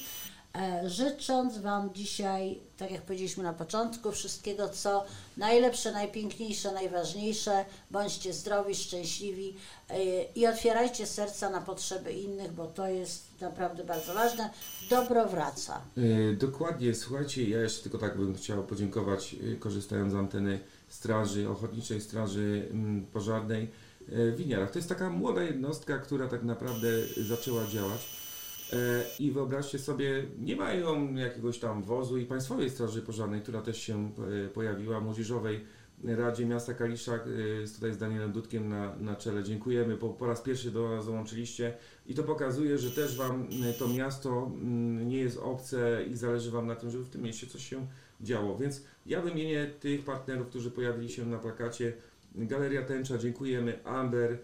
E, 0.56 0.88
Życząc 0.88 1.58
Wam 1.58 1.94
dzisiaj, 1.94 2.58
tak 2.76 2.90
jak 2.90 3.02
powiedzieliśmy 3.02 3.42
na 3.42 3.52
początku, 3.52 4.12
wszystkiego 4.12 4.68
co 4.68 5.04
najlepsze, 5.36 5.92
najpiękniejsze, 5.92 6.72
najważniejsze. 6.72 7.64
Bądźcie 7.90 8.32
zdrowi, 8.32 8.74
szczęśliwi 8.74 9.54
e, 9.88 10.22
i 10.22 10.46
otwierajcie 10.46 11.06
serca 11.06 11.50
na 11.50 11.60
potrzeby 11.60 12.12
innych, 12.12 12.52
bo 12.52 12.66
to 12.66 12.88
jest 12.88 13.24
naprawdę 13.40 13.84
bardzo 13.84 14.14
ważne. 14.14 14.50
Dobro 14.90 15.28
wraca. 15.28 15.80
E, 15.96 16.36
Dokładnie, 16.36 16.94
słuchajcie, 16.94 17.48
ja 17.48 17.60
jeszcze 17.60 17.82
tylko 17.82 17.98
tak 17.98 18.16
bym 18.16 18.34
chciał 18.34 18.64
podziękować, 18.64 19.36
korzystając 19.60 20.12
z 20.12 20.16
anteny 20.16 20.60
Straży, 20.88 21.48
Ochotniczej 21.48 22.00
Straży 22.00 22.68
mm, 22.70 23.06
Pożarnej 23.06 23.70
w 24.08 24.34
Winiarach. 24.36 24.70
To 24.70 24.78
jest 24.78 24.88
taka 24.88 25.10
młoda 25.10 25.42
jednostka, 25.42 25.98
która 25.98 26.28
tak 26.28 26.42
naprawdę 26.42 26.88
zaczęła 27.16 27.66
działać. 27.66 28.27
E, 28.72 29.04
I 29.18 29.30
wyobraźcie 29.30 29.78
sobie, 29.78 30.24
nie 30.38 30.56
mają 30.56 31.14
jakiegoś 31.14 31.58
tam 31.58 31.82
wozu 31.82 32.18
i 32.18 32.26
Państwowej 32.26 32.70
Straży 32.70 33.02
Pożarnej, 33.02 33.42
która 33.42 33.62
też 33.62 33.78
się 33.82 34.12
e, 34.46 34.48
pojawiła, 34.48 35.00
Młodzieżowej 35.00 35.64
Radzie 36.04 36.46
Miasta 36.46 36.74
Kalisza, 36.74 37.14
e, 37.14 37.66
z- 37.66 37.72
tutaj 37.74 37.92
z 37.92 37.98
Danielem 37.98 38.32
Dudkiem 38.32 38.68
na, 38.68 38.96
na 38.96 39.16
czele. 39.16 39.44
Dziękujemy, 39.44 39.96
po, 39.96 40.08
po 40.08 40.26
raz 40.26 40.40
pierwszy 40.40 40.70
do 40.70 40.88
nas 40.88 41.06
dołączyliście 41.06 41.74
i 42.06 42.14
to 42.14 42.22
pokazuje, 42.22 42.78
że 42.78 42.90
też 42.90 43.16
Wam 43.16 43.48
to 43.78 43.88
miasto 43.88 44.50
mm, 44.54 45.08
nie 45.08 45.18
jest 45.18 45.38
obce 45.38 46.04
i 46.10 46.16
zależy 46.16 46.50
Wam 46.50 46.66
na 46.66 46.74
tym, 46.76 46.90
żeby 46.90 47.04
w 47.04 47.08
tym 47.10 47.22
mieście 47.22 47.46
coś 47.46 47.68
się 47.68 47.86
działo. 48.20 48.58
Więc 48.58 48.84
ja 49.06 49.20
wymienię 49.22 49.70
tych 49.80 50.04
partnerów, 50.04 50.46
którzy 50.48 50.70
pojawili 50.70 51.08
się 51.08 51.26
na 51.26 51.38
plakacie. 51.38 51.92
Galeria 52.34 52.82
Tęcza, 52.82 53.18
dziękujemy. 53.18 53.84
Amber, 53.84 54.38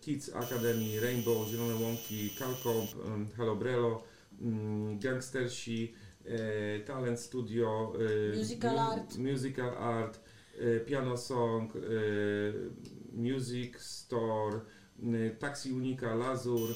Kids 0.00 0.28
Academy, 0.34 1.00
Rainbow, 1.00 1.48
Zielone 1.48 1.74
Łąki, 1.74 2.30
Hello 3.36 3.56
Brelo, 3.56 4.02
mm, 4.40 4.98
Gangstersi, 4.98 5.92
e, 6.24 6.80
Talent 6.80 7.20
Studio, 7.20 7.92
e, 8.32 8.36
Musical 8.36 8.72
mu- 8.74 8.80
Art. 8.80 9.18
Musical 9.18 9.76
Art, 9.78 10.20
e, 10.60 10.80
Piano 10.80 11.16
Song, 11.16 11.72
e, 11.76 11.80
Music 13.12 13.80
Store, 13.80 14.60
e, 15.02 15.30
Taxi 15.30 15.72
Unika, 15.72 16.14
Lazur, 16.14 16.70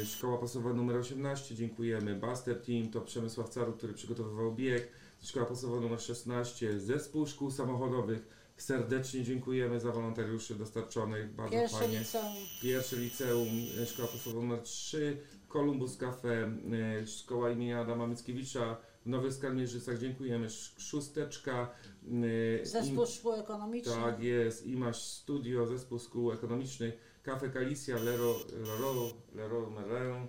e, 0.00 0.04
Szkoła 0.06 0.38
Pasowa 0.38 0.72
numer 0.72 0.96
18, 0.96 1.54
dziękujemy. 1.54 2.14
Buster 2.14 2.62
Team 2.62 2.90
to 2.90 3.00
Przemysław 3.00 3.48
Caru, 3.48 3.72
który 3.72 3.92
przygotowywał 3.92 4.54
bieg. 4.54 4.88
Szkoła 5.22 5.46
Pasowa 5.46 5.80
numer 5.80 6.00
16, 6.00 6.80
Zespół 6.80 7.26
Szkół 7.26 7.50
Samochodowych. 7.50 8.41
Serdecznie 8.56 9.22
dziękujemy 9.24 9.80
za 9.80 9.92
wolontariuszy 9.92 10.54
dostarczonych, 10.54 11.34
bardzo 11.34 11.52
Pierwsze 11.52 11.78
fajnie. 11.78 11.98
liceum. 11.98 12.32
Pierwsze 12.62 12.96
liceum, 12.96 13.48
e, 13.82 13.86
szkoła 13.86 14.08
podstawowa 14.08 14.42
numer 14.42 14.62
3, 14.62 15.16
Columbus 15.48 15.96
Cafe, 15.96 16.52
e, 17.00 17.06
szkoła 17.06 17.50
imienia 17.50 17.80
Adama 17.80 18.06
Mickiewicza 18.06 18.76
w 19.04 19.08
Nowych 19.08 19.34
Skalmierzycach, 19.34 19.98
dziękujemy, 19.98 20.46
Sz- 20.46 20.80
Szósteczka, 20.82 21.70
e, 22.62 22.66
Zespół 22.66 23.00
im- 23.04 23.06
Szkół 23.10 23.32
Ekonomicznych. 23.32 23.96
tak 23.96 24.22
jest, 24.22 24.66
IMAŚ 24.66 25.02
Studio, 25.02 25.66
Zespół 25.66 25.98
Szkół 25.98 26.32
Ekonomicznych, 26.32 26.94
Cafe 27.22 27.48
Galicia, 27.48 27.96
Lero, 27.96 28.34
Lero, 28.66 29.10
Lero 29.34 29.70
Merlin, 29.70 30.26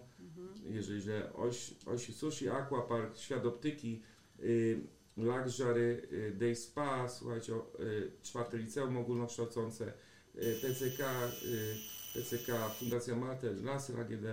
jeżeli 0.70 1.02
źle, 1.02 1.34
Oś, 1.34 1.74
Osi 1.86 2.14
Sushi, 2.14 2.50
Aquapark, 2.50 3.18
Świat 3.18 3.46
Optyki, 3.46 4.02
y, 4.40 4.80
Luxury, 5.18 6.08
y, 6.12 6.32
Day 6.40 6.56
Spa, 6.56 7.08
słuchajcie, 7.10 7.56
o, 7.56 7.68
y, 7.80 8.12
czwarte 8.24 8.58
liceum 8.58 8.98
ogólnokształcące, 8.98 9.94
PCK, 10.62 11.00
y, 11.46 11.76
PCK, 12.14 12.70
Fundacja 12.80 13.16
Mater, 13.16 13.64
Laser 13.64 14.00
AGD, 14.00 14.26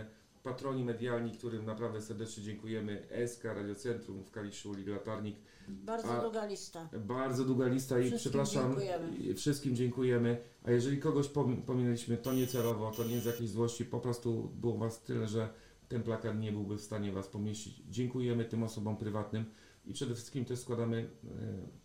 patroni 0.43 0.85
medialni, 0.85 1.33
którym 1.33 1.65
naprawdę 1.65 2.01
serdecznie 2.01 2.43
dziękujemy, 2.43 3.03
SK, 3.27 3.45
Radiocentrum 3.45 4.25
w 4.25 4.31
Kaliszu, 4.31 4.75
Liga 4.75 4.93
Latarnik, 4.93 5.37
Bardzo 5.69 6.09
A- 6.19 6.21
długa 6.23 6.47
lista. 6.47 6.89
bardzo 7.07 7.45
długa 7.45 7.67
lista 7.67 7.99
i 7.99 8.03
Wszystkim 8.03 8.19
przepraszam, 8.19 8.65
dziękujemy. 8.71 9.35
wszystkim 9.35 9.77
dziękujemy. 9.77 10.39
A 10.65 10.71
jeżeli 10.71 10.99
kogoś 10.99 11.29
pom- 11.29 11.63
pominęliśmy, 11.63 12.17
to 12.17 12.33
nie 12.33 12.47
celowo, 12.47 12.91
to 12.91 13.05
nie 13.05 13.21
z 13.21 13.25
jakiejś 13.25 13.51
złości, 13.51 13.85
po 13.85 14.01
prostu 14.01 14.51
było 14.61 14.79
Was 14.79 15.03
tyle, 15.03 15.29
że 15.29 15.49
ten 15.89 16.03
plakat 16.03 16.39
nie 16.39 16.53
byłby 16.53 16.77
w 16.77 16.81
stanie 16.81 17.13
Was 17.13 17.29
pomieścić. 17.29 17.83
Dziękujemy 17.91 18.45
tym 18.45 18.63
osobom 18.63 18.97
prywatnym 18.97 19.45
i 19.85 19.93
przede 19.93 20.15
wszystkim 20.15 20.45
też 20.45 20.59
składamy 20.59 21.11
e, 21.25 21.81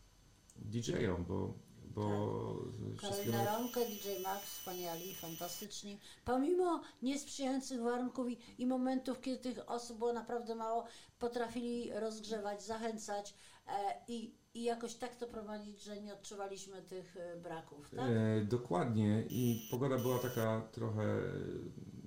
DJ-om, 0.55 1.25
bo, 1.25 1.53
bo 1.95 2.57
wszystkiego... 2.97 3.37
Karolina 3.37 3.69
DJ 3.73 4.23
Max, 4.23 4.43
wspaniali, 4.43 5.15
fantastyczni. 5.15 5.99
Pomimo 6.25 6.81
niesprzyjających 7.01 7.81
warunków 7.81 8.29
i, 8.29 8.37
i 8.57 8.65
momentów, 8.65 9.21
kiedy 9.21 9.37
tych 9.37 9.69
osób 9.69 9.97
było 9.97 10.13
naprawdę 10.13 10.55
mało, 10.55 10.85
potrafili 11.19 11.91
rozgrzewać, 11.93 12.63
zachęcać 12.63 13.33
e, 13.67 13.71
i, 14.07 14.35
i 14.53 14.63
jakoś 14.63 14.95
tak 14.95 15.15
to 15.15 15.27
prowadzić, 15.27 15.83
że 15.83 16.01
nie 16.01 16.13
odczuwaliśmy 16.13 16.81
tych 16.81 17.17
e, 17.17 17.37
braków, 17.37 17.89
tak? 17.89 18.09
E, 18.09 18.45
dokładnie 18.45 19.23
i 19.29 19.67
pogoda 19.71 19.97
była 19.97 20.19
taka 20.19 20.61
trochę, 20.71 21.19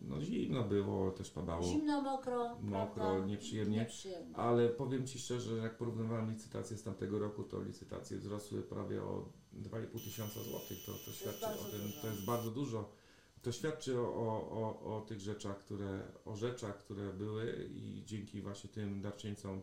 no 0.09 0.21
zimno 0.21 0.64
było, 0.64 1.11
też 1.11 1.31
padało. 1.31 1.62
Zimno, 1.62 2.03
mokro, 2.03 2.57
Mokro, 2.62 3.27
nieprzyjemnie. 3.27 3.79
nieprzyjemnie. 3.79 4.37
Ale 4.37 4.68
powiem 4.68 5.07
Ci 5.07 5.18
szczerze, 5.18 5.57
że 5.57 5.62
jak 5.62 5.77
porównywałem 5.79 6.31
licytacje 6.31 6.77
z 6.77 6.83
tamtego 6.83 7.18
roku, 7.18 7.44
to 7.44 7.62
licytacje 7.62 8.18
wzrosły 8.18 8.62
prawie 8.62 9.03
o 9.03 9.29
2,5 9.62 10.05
tysiąca 10.05 10.42
złotych. 10.42 10.85
To, 10.87 10.92
to 10.92 11.12
świadczy 11.12 11.40
bardzo 11.40 11.66
o 11.68 11.71
tym, 11.71 11.81
dużo. 11.81 12.01
to 12.01 12.07
jest 12.07 12.25
bardzo 12.25 12.51
dużo. 12.51 12.90
To 13.42 13.53
świadczy 13.53 14.01
o, 14.01 14.03
o, 14.03 14.51
o, 14.51 14.97
o 14.97 15.01
tych 15.01 15.21
rzeczach, 15.21 15.59
które, 15.59 16.03
o 16.25 16.37
rzeczach, 16.37 16.79
które 16.79 17.12
były 17.12 17.68
i 17.75 18.03
dzięki 18.07 18.42
właśnie 18.42 18.71
tym 18.71 19.01
darczyńcom 19.01 19.62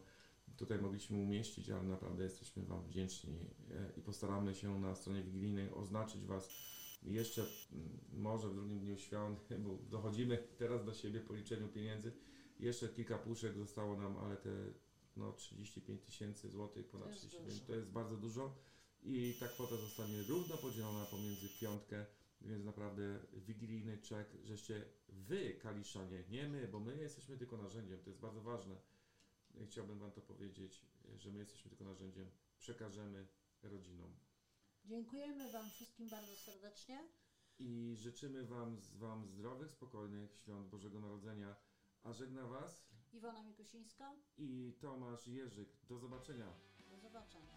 tutaj 0.57 0.79
mogliśmy 0.79 1.17
umieścić, 1.17 1.69
ale 1.69 1.83
naprawdę 1.83 2.23
jesteśmy 2.23 2.63
Wam 2.65 2.83
wdzięczni 2.83 3.33
e, 3.71 3.99
i 3.99 4.01
postaramy 4.01 4.55
się 4.55 4.79
na 4.79 4.95
stronie 4.95 5.23
wigilijnej 5.23 5.71
oznaczyć 5.73 6.25
Was 6.25 6.49
jeszcze 7.13 7.41
mm, 7.41 7.99
może 8.13 8.49
w 8.49 8.53
drugim 8.53 8.79
dniu 8.79 8.97
świąt, 8.97 9.39
bo 9.65 9.77
dochodzimy 9.89 10.47
teraz 10.57 10.85
do 10.85 10.93
siebie 10.93 11.19
po 11.19 11.33
liczeniu 11.33 11.67
pieniędzy. 11.67 12.11
Jeszcze 12.59 12.89
kilka 12.89 13.17
puszek 13.17 13.57
zostało 13.57 13.97
nam, 13.97 14.17
ale 14.17 14.37
te 14.37 14.49
no, 15.17 15.31
35 15.33 16.01
tysięcy 16.01 16.49
złotych, 16.49 16.87
ponad 16.87 17.07
To 17.07 17.13
jest 17.13 17.27
35, 17.27 17.59
dużo. 17.59 17.67
to 17.67 17.75
jest 17.75 17.87
bardzo 17.87 18.17
dużo 18.17 18.55
i 19.03 19.33
ta 19.39 19.47
kwota 19.47 19.77
zostanie 19.77 20.23
równo 20.23 20.57
podzielona 20.57 21.05
pomiędzy 21.05 21.49
piątkę 21.61 22.05
Więc 22.41 22.65
naprawdę 22.65 23.19
wigilijny 23.33 23.97
czek, 23.97 24.27
żeście 24.43 24.85
wy, 25.09 25.53
Kaliszanie, 25.53 26.23
nie 26.29 26.49
my, 26.49 26.67
bo 26.67 26.79
my 26.79 26.97
jesteśmy 26.97 27.37
tylko 27.37 27.57
narzędziem, 27.57 27.99
to 27.99 28.09
jest 28.09 28.21
bardzo 28.21 28.41
ważne. 28.41 28.75
Chciałbym 29.65 29.99
Wam 29.99 30.11
to 30.11 30.21
powiedzieć, 30.21 30.85
że 31.17 31.31
my 31.31 31.39
jesteśmy 31.39 31.69
tylko 31.69 31.83
narzędziem, 31.83 32.29
przekażemy 32.59 33.27
rodzinom. 33.63 34.15
Dziękujemy 34.85 35.51
Wam 35.51 35.69
wszystkim 35.69 36.09
bardzo 36.09 36.35
serdecznie. 36.35 36.99
I 37.59 37.95
życzymy 37.95 38.45
Wam, 38.45 38.81
wam 38.93 39.27
zdrowych, 39.27 39.71
spokojnych 39.71 40.35
świąt 40.35 40.67
Bożego 40.69 40.99
Narodzenia. 40.99 41.55
A 42.03 42.13
żegna 42.13 42.47
Was 42.47 42.87
Iwona 43.13 43.43
Mikusińska. 43.43 44.11
i 44.37 44.73
Tomasz 44.81 45.27
Jerzyk. 45.27 45.69
Do 45.83 45.97
zobaczenia. 45.99 46.53
Do 46.89 46.99
zobaczenia. 46.99 47.54